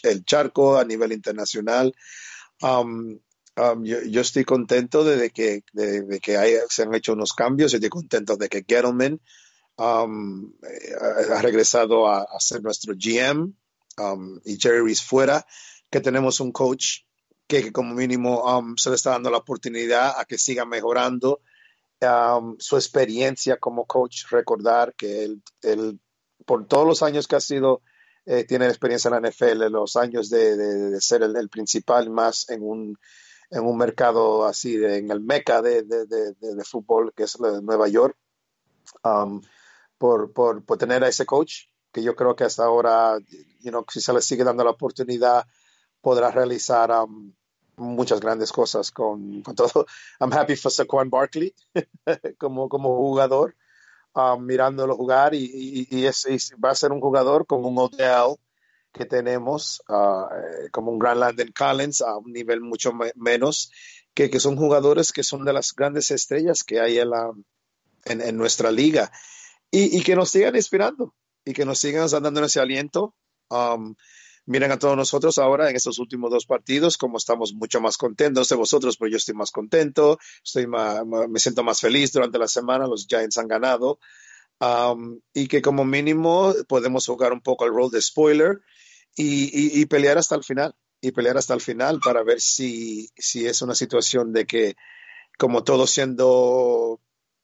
[0.03, 1.93] el charco a nivel internacional.
[2.63, 3.19] Um,
[3.57, 8.37] um, yo, estoy contento de, que, de, que se han hecho unos cambios, estoy contento
[8.37, 9.19] de que Gettleman
[9.75, 10.53] Um,
[11.01, 13.55] ha regresado a, ser nuestro GM
[13.97, 15.47] um, y Jerry Reese fuera,
[15.89, 16.99] que tenemos un coach
[17.47, 21.41] que, como mínimo um, se le está dando la oportunidad a que siga mejorando
[22.59, 24.25] su experiencia como coach.
[24.29, 25.99] Recordar que él,
[26.45, 27.81] por todos los años que ha sido,
[28.25, 32.97] eh, tiene experiencia en la NFL, los años de, ser el, principal más en un,
[33.49, 35.85] en un mercado así, en el meca de,
[36.63, 38.17] fútbol que es Nueva York
[39.97, 43.17] por, por, por, tener a ese coach, que yo creo que hasta ahora,
[43.61, 45.45] you know, si se le sigue dando la oportunidad,
[46.01, 47.33] podrá realizar um,
[47.77, 49.85] muchas grandes cosas con, con, todo.
[50.19, 51.53] I'm happy for Saquon Barkley
[52.37, 53.55] como, como jugador,
[54.15, 56.03] um, mirándolo jugar y, y,
[56.63, 58.35] va a ser un jugador como un Odell
[58.91, 63.71] que tenemos, uh, como un Grand Landon Collins a un nivel mucho menos,
[64.13, 69.11] que, son jugadores que son de las grandes estrellas que hay en nuestra liga
[69.71, 73.15] y, que nos sigan inspirando y que nos sigan dando ese aliento.
[73.49, 73.95] Um,
[74.45, 78.49] miren a todos nosotros ahora en estos últimos dos partidos, como estamos mucho más contentos
[78.49, 82.87] de vosotros, pero yo estoy más contento, estoy me siento más feliz durante la semana,
[82.87, 83.99] los Giants han ganado.
[84.59, 88.61] Um, y que como mínimo podemos jugar un poco el rol de spoiler
[89.15, 93.45] y, y, pelear hasta el final, y pelear hasta el final para ver si, si
[93.45, 94.75] es una situación de que
[95.37, 97.01] como todo siendo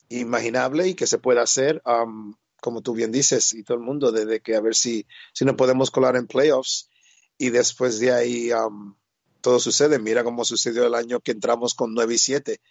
[0.08, 4.12] imaginable y que se pueda hacer, um, como tú bien dices, y todo el mundo,
[4.12, 6.89] desde que a ver si, si no podemos colar en playoffs
[7.40, 8.52] y después de ahí
[9.42, 9.98] todo sucede.
[9.98, 12.62] Mira cómo sucedió el año que entramos con 9 y 7,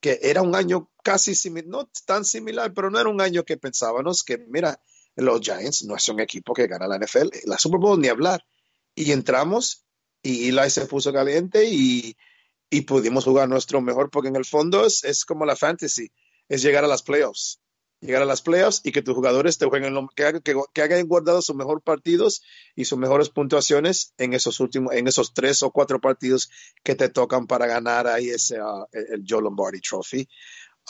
[0.00, 3.56] que era un año casi similar, no tan similar, pero no era un año que
[3.56, 4.80] pensábamos que, mira,
[5.16, 8.44] los Giants no es un equipo que gana la NFL, la Super Bowl ni hablar.
[8.94, 9.86] Y entramos
[10.22, 12.14] y Eli se puso caliente y,
[12.70, 16.12] y pudimos jugar nuestro mejor, porque en el fondo es, es como la fantasy
[16.48, 17.60] es llegar a las playoffs.
[18.00, 20.42] Llegar a las playoffs y que tus jugadores te jueguen, que,
[20.72, 22.42] que, hagan guardado sus mejores partidos
[22.76, 26.48] y sus mejores puntuaciones en esos últimos, en esos tres o cuatro partidos
[26.84, 30.28] que te tocan para ganar ahí ese, uh, el Joe Lombardi Trophy.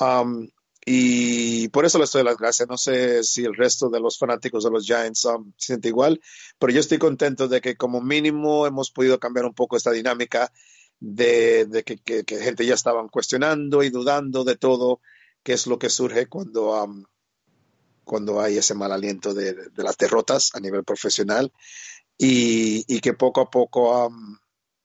[0.00, 0.48] Um,
[0.84, 2.68] y por eso les doy las gracias.
[2.68, 6.20] No sé si el resto de los fanáticos de los Giants um, siente igual,
[6.58, 10.52] pero yo estoy contento de que como mínimo hemos podido cambiar un poco esta dinámica
[11.00, 15.00] de, que, que, gente ya estaban cuestionando y dudando de todo
[15.48, 16.86] qué es lo que surge cuando,
[18.04, 21.50] cuando hay ese mal aliento de, las derrotas a nivel profesional
[22.18, 24.12] y, que poco a poco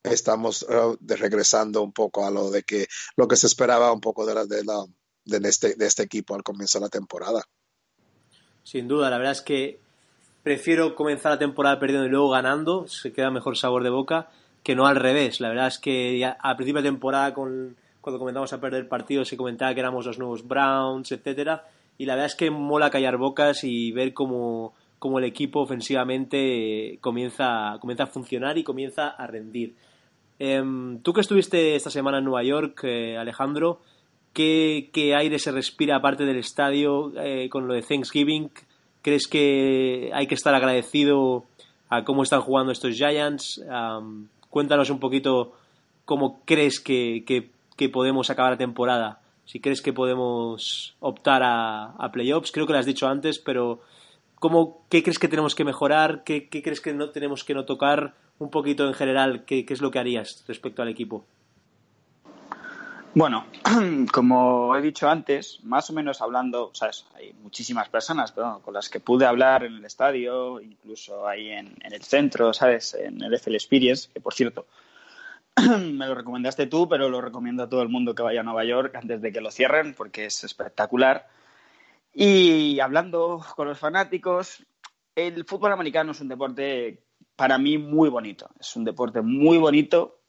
[0.04, 2.88] estamos uh, regresando un poco a lo de que
[3.18, 4.86] lo que se esperaba un poco de, la, de, la,
[5.26, 7.44] de, este, de este equipo al comienzo de la temporada.
[8.64, 9.82] Sin duda, la verdad es que
[10.44, 14.32] prefiero comenzar la temporada perdiendo y luego ganando, se queda mejor sabor de boca,
[14.64, 15.42] que no al revés.
[15.42, 19.38] La verdad es que a principio de temporada con cuando comenzamos a perder partidos se
[19.38, 21.64] comentaba que éramos los nuevos Browns, etcétera,
[21.98, 24.74] y la verdad es que mola callar bocas y ver cómo,
[25.18, 29.76] el equipo ofensivamente comienza, comienza a funcionar y comienza a rendir.
[30.38, 33.80] Em, tú que estuviste esta semana en Nueva York, eh, Alejandro,
[34.34, 38.52] ¿qué, aire se respira aparte del estadio eh, con lo de Thanksgiving?
[39.02, 41.46] ¿Crees que hay que estar agradecido
[41.88, 43.64] a cómo están jugando estos Giants?
[44.50, 45.54] cuéntanos un poquito
[46.06, 47.24] cómo crees que,
[47.76, 49.22] que podemos acabar la temporada.
[49.46, 53.82] Si crees que podemos optar a, a playoffs, creo que lo has dicho antes, pero
[54.44, 56.24] ¿cómo, ¿qué crees que tenemos que mejorar?
[56.26, 58.14] ¿Qué, crees que no tenemos que no tocar?
[58.40, 61.26] Un poquito en general, ¿qué, ¿qué es lo que harías respecto al equipo?
[63.16, 63.46] Bueno,
[64.12, 67.06] como he dicho antes, más o menos hablando, ¿sabes?
[67.16, 71.78] Hay muchísimas personas pero, con las que pude hablar en el estadio, incluso ahí en,
[71.82, 72.96] en, el centro, ¿sabes?
[72.96, 74.66] En el FL Experience, que por cierto,
[75.80, 78.66] me lo recomendaste tú, pero lo recomiendo a todo el mundo que vaya a Nueva
[78.66, 81.28] York antes de que lo cierren, porque es espectacular.
[82.14, 84.66] Y hablando con los fanáticos,
[85.16, 87.04] el fútbol americano es un deporte
[87.36, 88.50] para mí muy bonito.
[88.60, 90.20] Es un deporte muy bonito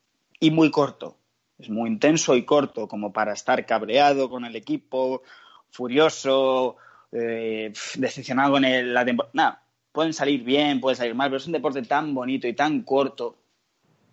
[0.41, 1.19] y muy corto
[1.59, 5.23] es muy intenso y corto, como para estar cabreado con el equipo,
[5.71, 6.77] furioso,
[7.13, 9.31] eh, decepcionado en el, la temporada.
[9.35, 9.63] Nada,
[9.93, 13.39] pueden salir bien, pueden salir mal, pero es un deporte tan bonito y tan corto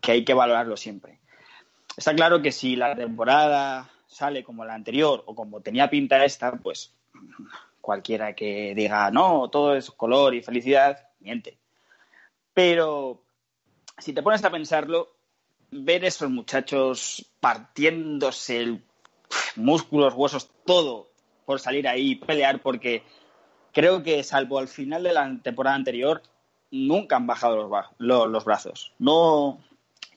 [0.02, 1.20] que hay que valorarlo siempre.
[1.95, 6.52] Está claro que si la temporada sale como la anterior o como tenía pinta esta,
[6.54, 6.93] pues
[7.80, 11.58] cualquiera que diga no, todo es color y felicidad, miente.
[12.54, 13.24] Pero
[13.97, 15.16] si te pones a pensarlo,
[15.72, 18.80] ver esos muchachos partiéndose
[19.56, 21.10] músculos, huesos, todo
[21.45, 23.04] por salir ahí y pelear, porque
[23.72, 26.22] creo que salvo al final de la temporada anterior,
[26.72, 28.93] nunca han bajado los, los, brazos.
[28.99, 29.60] No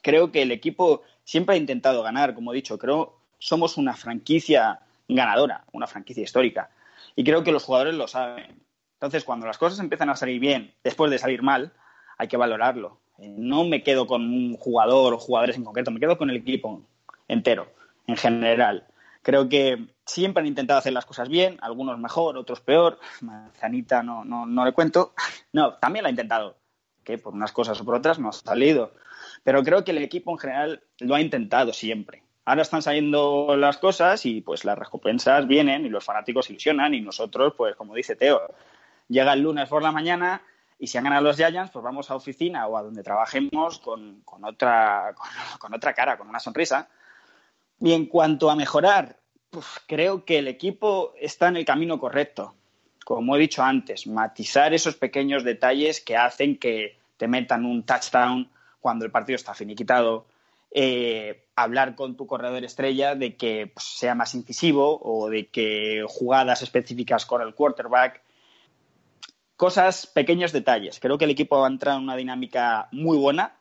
[0.04, 4.80] creo que el equipo siempre ha intentado ganar, como he dicho, creo somos una franquicia
[5.08, 6.70] ganadora, una franquicia histórica.
[7.16, 8.62] Y creo que los jugadores lo saben.
[8.94, 11.72] Entonces, cuando las cosas empiezan a salir bien, después de salir mal,
[12.18, 13.00] hay que valorarlo.
[13.18, 16.82] No me quedo con un jugador o jugadores en concreto, me quedo con el equipo
[17.26, 17.72] entero,
[18.06, 18.86] en general.
[19.22, 22.98] Creo que siempre han intentado hacer las cosas bien, algunos mejor, otros peor.
[23.22, 25.14] Manzanita no, no, no le cuento.
[25.52, 26.56] No, también lo ha intentado,
[27.04, 28.92] que por unas cosas o por otras no ha salido.
[29.44, 32.24] Pero creo que el equipo en general lo ha intentado siempre.
[32.46, 37.00] Ahora están saliendo las cosas y pues las recompensas vienen y los fanáticos ilusionan y
[37.00, 38.42] nosotros, pues como dice Teo,
[39.08, 40.42] llega el lunes por la mañana
[40.78, 44.20] y si han ganado los Giants, pues vamos a oficina o a donde trabajemos con,
[44.24, 45.14] con otra,
[45.58, 46.88] con, otra cara, con una sonrisa.
[47.80, 49.18] Y en cuanto a mejorar,
[49.50, 52.54] pues creo que el equipo está en el camino correcto.
[53.04, 58.50] Como he dicho antes, matizar esos pequeños detalles que hacen que te metan un touchdown
[58.84, 60.26] cuando el partido está finiquitado.
[60.70, 66.04] Eh, hablar con tu corredor estrella de que pues, sea más incisivo o de que
[66.06, 68.20] jugadas específicas con el quarterback
[69.56, 71.00] cosas, pequeños detalles.
[71.00, 73.56] Creo que el equipo va a entrar en una dinámica muy buena.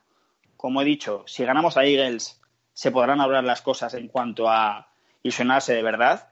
[0.58, 2.38] Como he dicho, si ganamos a Eagles,
[2.74, 6.28] se podrán hablar las cosas en cuanto a ilusionarse de verdad,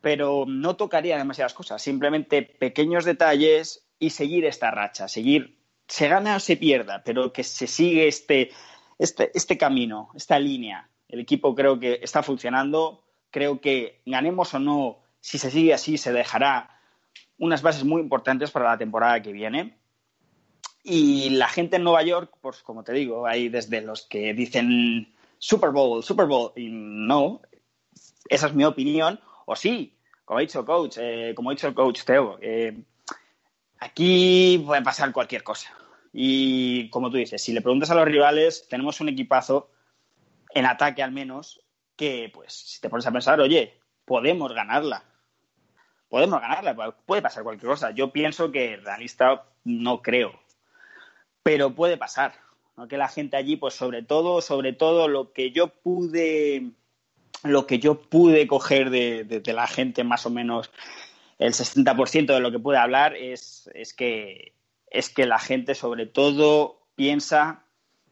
[0.00, 5.61] pero no tocaría demasiadas cosas, simplemente pequeños detalles y seguir esta racha, seguir,
[5.92, 8.50] se gana o se pierda, pero que se sigue este,
[8.98, 10.88] este, este camino, esta línea.
[11.06, 15.98] El equipo creo que está funcionando, creo que ganemos o no, si se sigue así,
[15.98, 16.80] se dejará
[17.36, 19.76] unas bases muy importantes para la temporada que viene.
[20.82, 25.14] Y la gente en Nueva York, pues como te digo, hay desde los que dicen
[25.36, 27.42] Super Bowl, Super Bowl, y no,
[28.30, 31.68] esa es mi opinión, o sí, como ha dicho el coach, eh, como ha dicho
[31.68, 32.82] el coach Teo, eh,
[33.78, 35.76] aquí puede pasar cualquier cosa.
[36.12, 39.70] Y como tú dices, si le preguntas a los rivales, tenemos un equipazo,
[40.54, 41.62] en ataque al menos,
[41.96, 45.04] que pues si te pones a pensar, oye, podemos ganarla
[46.12, 47.90] podemos ganarla, puede pasar cualquier cosa.
[47.92, 50.38] Yo pienso que realista no creo,
[51.42, 52.34] pero puede pasar.
[52.76, 52.86] ¿no?
[52.86, 56.72] Que la gente allí, pues sobre todo, sobre todo lo que yo pude,
[57.44, 60.70] lo que yo pude coger de, de, la gente más o menos
[61.38, 64.54] el 60% de lo que pude hablar es, es, que,
[64.92, 67.64] es que la gente sobre todo piensa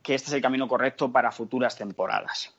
[0.03, 2.55] que este es el camino correcto para futuras temporadas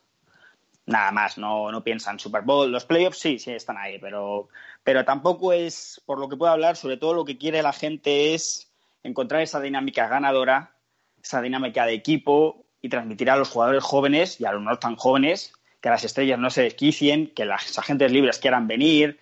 [0.85, 2.71] nada más, no, no piensan Super Bowl.
[2.71, 4.49] Los playoffs sí, sí están ahí, pero,
[4.83, 8.33] pero tampoco es, por lo que puedo hablar, sobre todo lo que quiere la gente
[8.33, 8.71] es
[9.03, 10.75] encontrar esa dinámica ganadora,
[11.21, 14.95] esa dinámica de equipo y transmitir a los jugadores jóvenes y a los no tan
[14.95, 19.19] jóvenes que las estrellas no se desquicien, que las agentes libres quieran venir,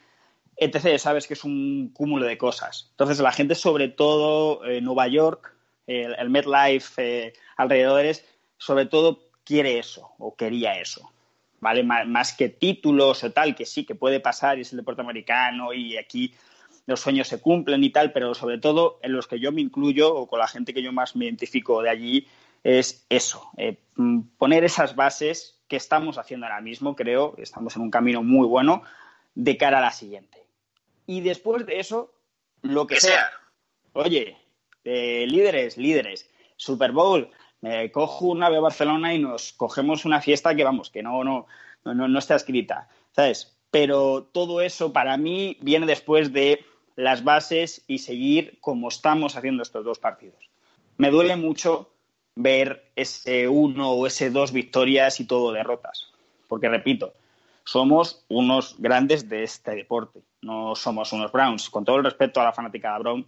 [0.59, 0.97] etc.
[0.97, 2.87] Sabes que es un cúmulo de cosas.
[2.91, 5.55] Entonces la gente, sobre todo en Nueva York,
[5.87, 8.25] el, el MetLife eh, alrededores,
[8.57, 11.11] sobre todo quiere eso o quería eso.
[11.59, 11.83] ¿vale?
[11.83, 15.73] Más que títulos o tal, que sí, que puede pasar y es el deporte americano
[15.73, 16.33] y aquí
[16.85, 20.13] los sueños se cumplen y tal, pero sobre todo en los que yo me incluyo
[20.13, 22.27] o con la gente que yo más me identifico de allí
[22.63, 23.77] es eso, eh,
[24.37, 28.81] poner esas bases que estamos haciendo ahora mismo, creo, estamos en un camino muy bueno
[29.35, 30.43] de cara a la siguiente.
[31.09, 32.13] Y después de eso,
[32.61, 33.31] lo que sea.
[33.93, 34.37] Oye,
[34.83, 37.31] eh, líderes, líderes, Super Bowl,
[37.61, 41.23] Me cojo un ave a Barcelona y nos cogemos una fiesta que, vamos, que no,
[41.23, 41.47] no,
[41.83, 43.57] no, no está escrita, ¿sabes?
[43.71, 46.63] Pero todo eso para mí viene después de
[46.95, 50.51] las bases y seguir como estamos haciendo estos dos partidos.
[50.97, 51.89] Me duele mucho
[52.35, 56.13] ver ese uno o ese dos victorias y todo derrotas,
[56.47, 57.15] porque repito,
[57.69, 61.69] somos unos grandes de este deporte, no somos unos Browns.
[61.69, 63.27] Con todo el respeto a la fanática de Brown,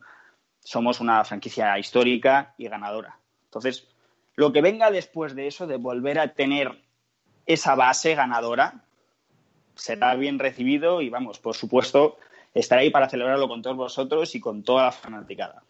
[0.60, 3.20] somos una franquicia histórica y ganadora.
[3.44, 3.88] Entonces,
[4.34, 6.82] lo que venga después de eso, de volver a tener
[7.46, 8.84] esa base ganadora,
[9.76, 12.18] será bien recibido y vamos, por supuesto,
[12.56, 15.62] estaré ahí para celebrarlo con todos vosotros y con toda la fanaticada.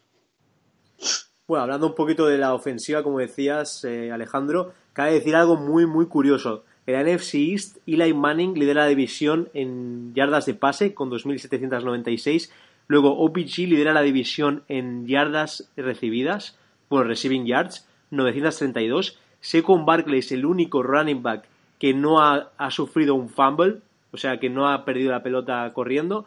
[1.46, 5.84] Bueno, hablando un poquito de la ofensiva, como decías, eh, Alejandro, cabe decir algo muy,
[5.84, 6.64] muy curioso.
[6.86, 12.50] En la NFC East, Eli Manning lidera la división en yardas de pase con 2.796.
[12.88, 16.58] Luego OPG lidera la división en yardas recibidas,
[16.90, 19.18] bueno, receiving yards, 932.
[19.40, 21.44] Second Barkley es el único running back
[21.78, 23.78] que no ha, sufrido un fumble,
[24.12, 26.26] o sea, que no ha perdido la pelota corriendo.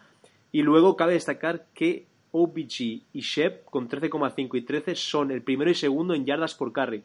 [0.51, 5.69] Y luego cabe destacar que OBG y Shep con 13,5 y 13 son el primero
[5.69, 7.03] y segundo en yardas por carry.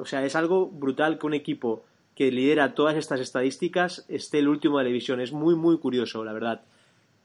[0.00, 1.84] O sea, es algo brutal que un equipo
[2.14, 5.20] que lidera todas estas estadísticas esté el último de la división.
[5.20, 6.62] Es muy, muy curioso, la verdad.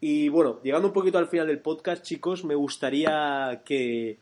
[0.02, 4.18] Y bueno, llegando un poquito al final del podcast, chicos, me gustaría que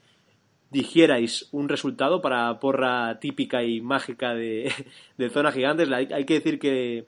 [0.71, 4.71] dijerais un resultado para porra típica y mágica de,
[5.17, 5.89] de Zona Gigantes.
[5.91, 7.07] Hay que decir que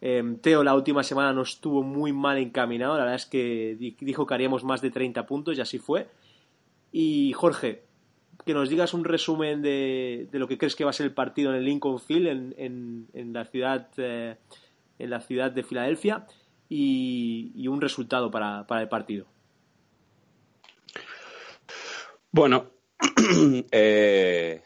[0.00, 2.94] eh, Teo la última semana no estuvo muy mal encaminado.
[2.94, 6.08] La verdad es que dijo que haríamos más de 30 puntos y así fue.
[6.92, 7.82] Y Jorge,
[8.48, 11.50] que nos digas un resumen de, lo que crees que va a ser el partido
[11.50, 14.36] en el Lincoln Field, en, en, en la, ciudad, eh,
[14.98, 16.26] en la ciudad de Filadelfia,
[16.66, 19.26] y, un resultado para, el partido.
[22.32, 22.70] Bueno,
[23.70, 24.62] eh,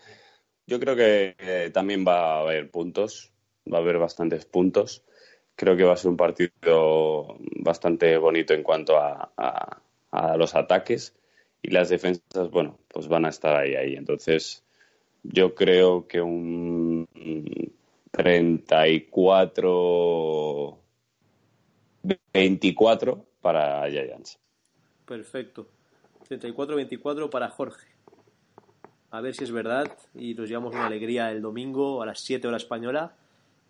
[0.64, 3.32] yo creo que también va a haber puntos,
[3.66, 5.02] va a haber bastantes puntos.
[5.56, 11.16] Creo que va a ser un partido bastante bonito en cuanto a, a los ataques
[11.62, 13.94] y las defensas, bueno, pues van a estar ahí, ahí.
[13.94, 14.64] Entonces,
[15.22, 17.06] yo creo que un
[18.10, 20.78] 34
[22.32, 24.38] 24 para Giants.
[25.06, 25.68] Perfecto.
[26.28, 27.86] 34-24 para Jorge.
[29.10, 32.48] A ver si es verdad y nos llevamos una alegría el domingo a las 7
[32.48, 33.14] horas española.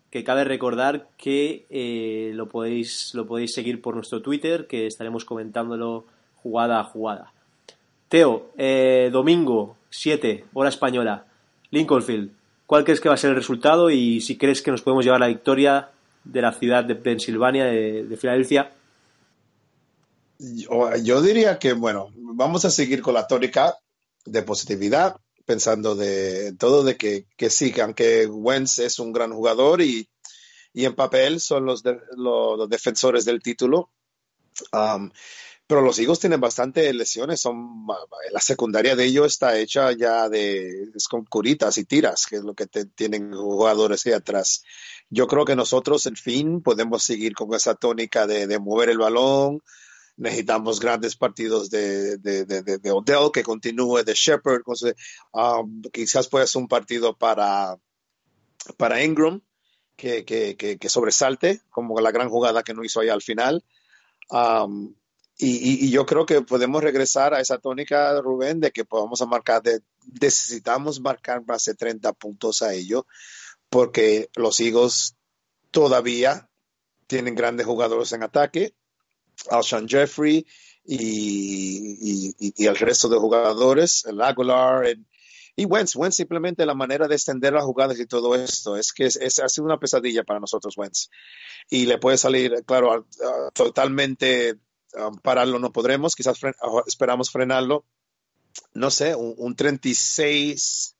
[0.09, 5.25] Que cabe recordar que eh, lo, podéis, lo podéis seguir por nuestro Twitter, que estaremos
[5.25, 7.32] comentándolo jugada a jugada.
[8.13, 11.25] Teo, eh, domingo, 7, hora española,
[11.71, 12.29] Lincolnfield.
[12.67, 15.19] ¿Cuál crees que va a ser el resultado y si crees que nos podemos llevar
[15.19, 15.89] la victoria
[16.23, 18.71] de la ciudad de Pensilvania, de, de Filadelfia?
[20.37, 23.79] Yo, diría que, bueno, vamos a seguir con la tónica
[24.25, 29.33] de positividad, pensando de todo de que, que sí, que aunque Wentz es un gran
[29.33, 30.07] jugador y,
[30.71, 31.81] y en papel son los,
[32.15, 33.89] los defensores del título.
[34.71, 35.09] Um,
[35.67, 37.85] pero los Eagles tienen bastante lesiones, son
[38.31, 42.43] la secundaria de ellos está hecha ya de es con curitas y tiras, que es
[42.43, 44.63] lo que te, tienen jugadores ahí atrás.
[45.09, 48.97] Yo creo que nosotros, en fin, podemos seguir con esa tónica de, de mover el
[48.97, 49.61] balón.
[50.15, 54.61] Necesitamos grandes partidos de, de, de Odell que continúe, de Shepard.
[55.31, 57.77] Um, quizás puede ser un partido para,
[58.77, 59.41] para Ingram
[59.95, 63.63] que, que, que, que sobresalte, como la gran jugada que no hizo ahí al final.
[64.29, 64.93] Um,
[65.37, 69.81] y, yo creo que podemos regresar a esa tónica, Rubén, de que podamos marcar, de,
[70.21, 73.07] necesitamos marcar más de 30 puntos a ello,
[73.69, 75.15] porque los Eagles
[75.71, 76.49] todavía
[77.07, 78.75] tienen grandes jugadores en ataque,
[79.49, 80.45] Alshon Jeffrey
[80.85, 85.05] y, y, el resto de jugadores, el Aguilar, el,
[85.55, 89.05] y Wentz, Wentz simplemente la manera de extender las jugadas y todo esto, es que
[89.05, 91.09] es, ha sido una pesadilla para nosotros, Wentz.
[91.69, 93.07] Y le puede salir, claro,
[93.53, 94.55] totalmente
[94.95, 96.55] um, pararlo no podremos, quizás fren
[96.85, 97.85] esperamos frenarlo,
[98.73, 100.95] no sé, un, un 36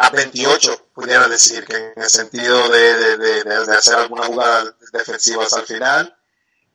[0.00, 4.76] a 28, pudiera decir, que en el sentido de, de, de, de hacer alguna jugada
[4.92, 6.16] defensiva hasta el final,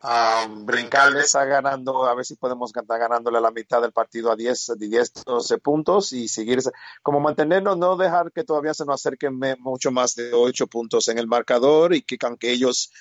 [0.04, 4.36] um, brincarles a ganando, a ver si podemos estar ganándole la mitad del partido a
[4.36, 6.60] 10, 10 12 puntos y seguir,
[7.02, 11.18] como mantenernos, no dejar que todavía se nos acerquen mucho más de 8 puntos en
[11.18, 12.92] el marcador y que aunque ellos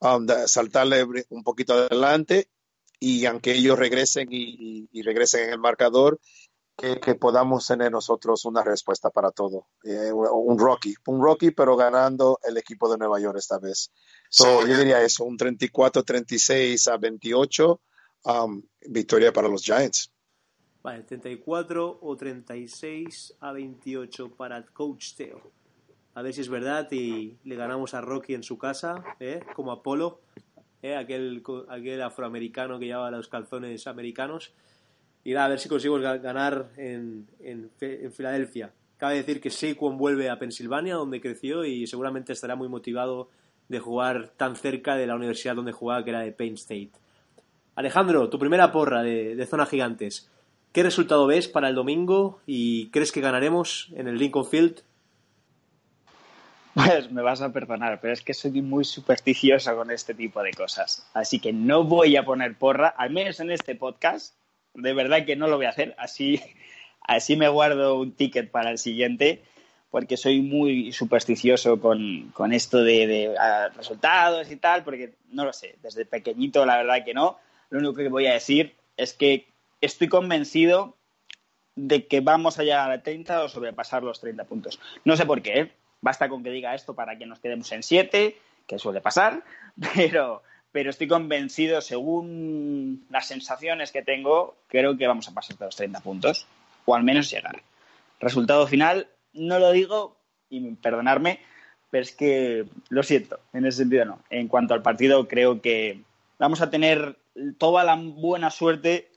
[0.00, 2.50] um, saltarle un poquito adelante
[3.00, 6.20] y aunque ellos regresen y, y, y regresen en el marcador,
[6.76, 9.66] que, que, podamos tener nosotros una respuesta para todo.
[9.84, 13.92] Eh, un Rocky, un Rocky, pero ganando el equipo de Nueva York esta vez.
[14.30, 17.80] So, yo diría eso, un 34-36 a 28,
[18.24, 20.10] um, victoria para los Giants.
[20.82, 25.52] Vale, 34 o 36 a 28 para Coach Teo.
[26.14, 29.40] A ver si es verdad y le ganamos a Rocky en su casa, ¿eh?
[29.54, 30.22] como Apolo,
[30.82, 30.96] ¿eh?
[30.96, 34.52] aquel, aquel afroamericano que llevaba los calzones americanos.
[35.22, 38.72] Y a ver si conseguimos ganar en, en, en Filadelfia.
[38.96, 43.28] Cabe decir que Saquon vuelve a Pensilvania, donde creció, y seguramente estará muy motivado
[43.68, 46.90] de jugar tan cerca de la universidad donde jugaba, que era de Penn State.
[47.76, 50.30] Alejandro, tu primera porra de, de Zona Gigantes.
[50.72, 54.82] ¿Qué resultado ves para el domingo y crees que ganaremos en el Lincoln Field?
[56.74, 60.52] Pues me vas a perdonar, pero es que soy muy supersticioso con este tipo de
[60.52, 61.04] cosas.
[61.14, 64.34] Así que no voy a poner porra, al menos en este podcast.
[64.74, 65.94] De verdad que no lo voy a hacer.
[65.98, 66.40] Así,
[67.00, 69.42] así me guardo un ticket para el siguiente,
[69.90, 73.34] porque soy muy supersticioso con, con esto de, de
[73.76, 75.76] resultados y tal, porque no lo sé.
[75.82, 77.38] Desde pequeñito, la verdad que no.
[77.70, 79.48] Lo único que voy a decir es que
[79.80, 80.96] estoy convencido
[81.74, 84.78] de que vamos a llegar a 30 o sobrepasar los 30 puntos.
[85.04, 85.72] No sé por qué, ¿eh?
[86.00, 88.36] Basta con que diga esto para que nos quedemos en 7,
[88.66, 89.42] que suele pasar,
[89.94, 95.66] pero, pero estoy convencido, según las sensaciones que tengo, creo que vamos a pasar de
[95.66, 96.46] los 30 puntos,
[96.84, 97.62] o al menos llegar.
[98.20, 100.16] Resultado final, no lo digo,
[100.48, 101.40] y perdonarme,
[101.90, 104.18] pero es que lo siento, en ese sentido no.
[104.30, 106.02] En cuanto al partido, creo que
[106.38, 107.16] vamos a tener
[107.58, 109.10] toda la buena suerte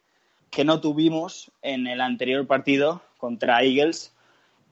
[0.49, 4.13] que no tuvimos en el anterior partido contra Eagles.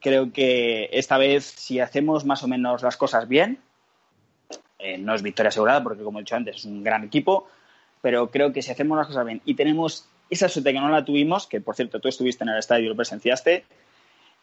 [0.02, 3.60] Creo que esta vez, si hacemos más o menos las cosas bien,
[4.80, 7.48] eh, no es victoria asegurada porque, como he dicho antes, es un gran equipo,
[8.02, 11.06] pero creo que si hacemos las cosas bien y tenemos esa suerte que no la
[11.06, 13.64] tuvimos, que por cierto tú estuviste en el estadio y lo presenciaste,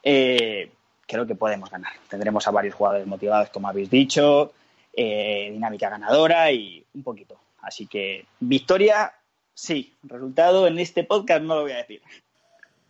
[0.02, 0.70] eh,
[1.06, 1.92] creo que podemos ganar.
[2.08, 4.52] Tendremos a varios jugadores motivados, como habéis dicho,
[4.92, 7.40] eh, dinámica ganadora y un poquito.
[7.62, 9.12] Así que victoria
[9.58, 12.00] Sí, resultado en este podcast no lo voy a decir.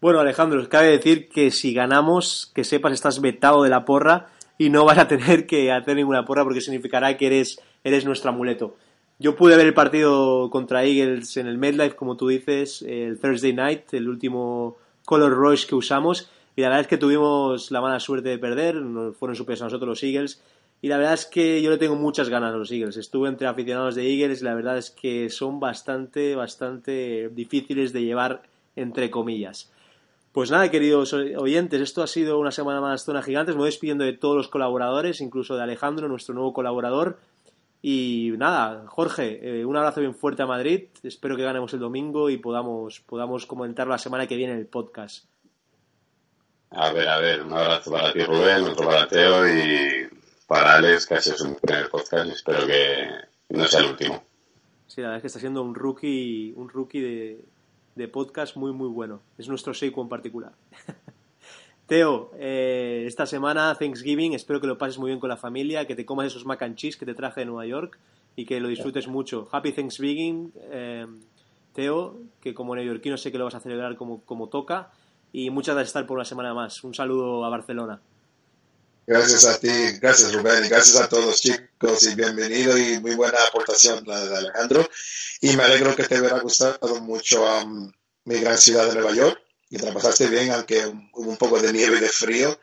[0.00, 4.70] Bueno, Alejandro, cabe decir que si ganamos, que sepas, estás vetado de la porra y
[4.70, 8.76] no vas a tener que hacer ninguna porra porque significará que eres, eres nuestro amuleto.
[9.18, 13.52] Yo pude ver el partido contra Eagles en el MedLife, como tú dices, el Thursday
[13.52, 17.98] night, el último Color Rush que usamos, y la verdad es que tuvimos la mala
[17.98, 18.76] suerte de perder,
[19.18, 20.40] fueron superiores a nosotros los Eagles,
[20.80, 22.96] y la verdad es que yo le tengo muchas ganas a los Eagles.
[22.96, 28.04] Estuve entre aficionados de Eagles y la verdad es que son bastante, bastante difíciles de
[28.04, 28.42] llevar
[28.76, 29.72] entre comillas.
[30.38, 33.56] Pues nada, queridos oyentes, esto ha sido una semana más Zona Gigantes.
[33.56, 37.18] Me voy despidiendo de todos los colaboradores, incluso de Alejandro, nuestro nuevo colaborador.
[37.82, 40.90] Y nada, Jorge, eh, un abrazo bien fuerte a Madrid.
[41.02, 44.68] Espero que ganemos el domingo y podamos, podamos comentar la semana que viene en el
[44.68, 45.24] podcast.
[46.70, 50.08] A ver, a ver, un abrazo para ti, Rubén, otro para Teo y
[50.46, 53.08] para Alex, que ha sido su primer podcast espero que
[53.48, 54.22] no sea el último.
[54.86, 57.44] Sí, la verdad es que está siendo un rookie, un rookie de,
[57.98, 59.20] de podcast muy, muy bueno.
[59.36, 60.52] Es nuestro Seiko en particular.
[61.86, 65.96] Teo, eh, esta semana, Thanksgiving, espero que lo pases muy bien con la familia, que
[65.96, 67.98] te comas esos mac and cheese que te traje de Nueva York
[68.36, 69.48] y que lo disfrutes mucho.
[69.50, 71.06] Happy Thanksgiving, eh,
[71.72, 74.92] Teo, que como neoyorquino sé que lo vas a celebrar como, como toca.
[75.32, 76.84] Y muchas gracias por estar por una semana más.
[76.84, 78.00] Un saludo a Barcelona.
[79.08, 79.70] Gracias a ti,
[80.02, 84.86] gracias Rubén, gracias a todos chicos y bienvenido y muy buena aportación la de Alejandro.
[85.40, 87.90] Y me alegro que te hubiera gustado mucho um,
[88.26, 89.40] mi gran ciudad de Nueva York
[89.70, 92.54] y te la pasaste bien, aunque hubo un poco de nieve y de frío.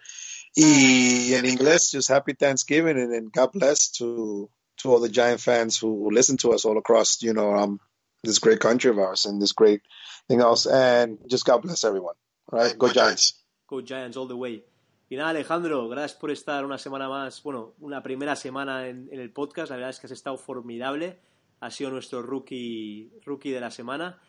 [0.54, 4.48] Y en inglés, just happy Thanksgiving and, and God bless to,
[4.84, 7.80] to all the Giant fans who, who listen to us all across, you know, um,
[8.24, 9.82] this great country of ours and this great
[10.28, 10.68] thing else.
[10.68, 12.14] And just God bless everyone.
[12.54, 13.34] All right, go Giants.
[13.68, 14.62] Go Giants all the way.
[15.08, 19.20] Y nada, Alejandro, gracias por estar una semana más, bueno, una primera semana en, en,
[19.20, 19.70] el podcast.
[19.70, 21.20] La verdad es que has estado formidable.
[21.60, 24.20] Has sido nuestro rookie, rookie de la semana.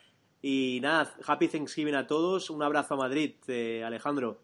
[0.42, 2.50] Y nada, happy Thanksgiving a todos.
[2.50, 4.38] Un abrazo a Madrid, eh, Alejandro.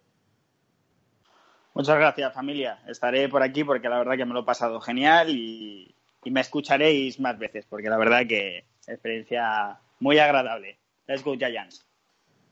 [1.75, 2.83] Muchas gracias, familia.
[2.89, 5.95] Estaré por aquí porque la verdad que me lo he pasado genial y,
[6.25, 10.79] y me escucharéis más veces porque la verdad que experiencia muy agradable.
[11.07, 11.87] Let's go Giants.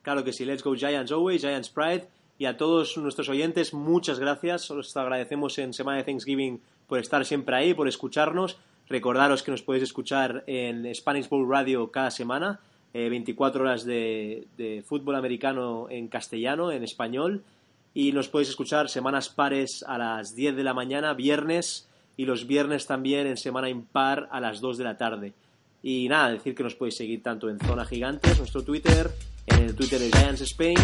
[0.02, 2.06] Claro que sí, let's go Giants always, Giants Pride
[2.40, 4.70] y a todos nuestros oyentes, muchas gracias.
[4.70, 8.56] Os agradecemos en Semana de Thanksgiving por estar siempre ahí, por escucharnos.
[8.88, 12.58] Recordaros que nos podéis escuchar en Spanish Bowl Radio cada semana,
[12.94, 17.44] eh, 24 horas de, de, fútbol americano en castellano, en español.
[17.92, 22.46] Y nos podéis escuchar semanas pares a las 10 de la mañana, viernes, y los
[22.46, 25.34] viernes también en semana impar a las 2 de la tarde.
[25.82, 29.10] Y nada, decir que nos podéis seguir tanto en Zona Gigantes, nuestro Twitter,
[29.46, 30.78] en el Twitter de Giants Spain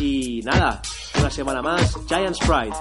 [0.00, 0.80] y nada,
[1.18, 2.74] una semana más, Giants Pride.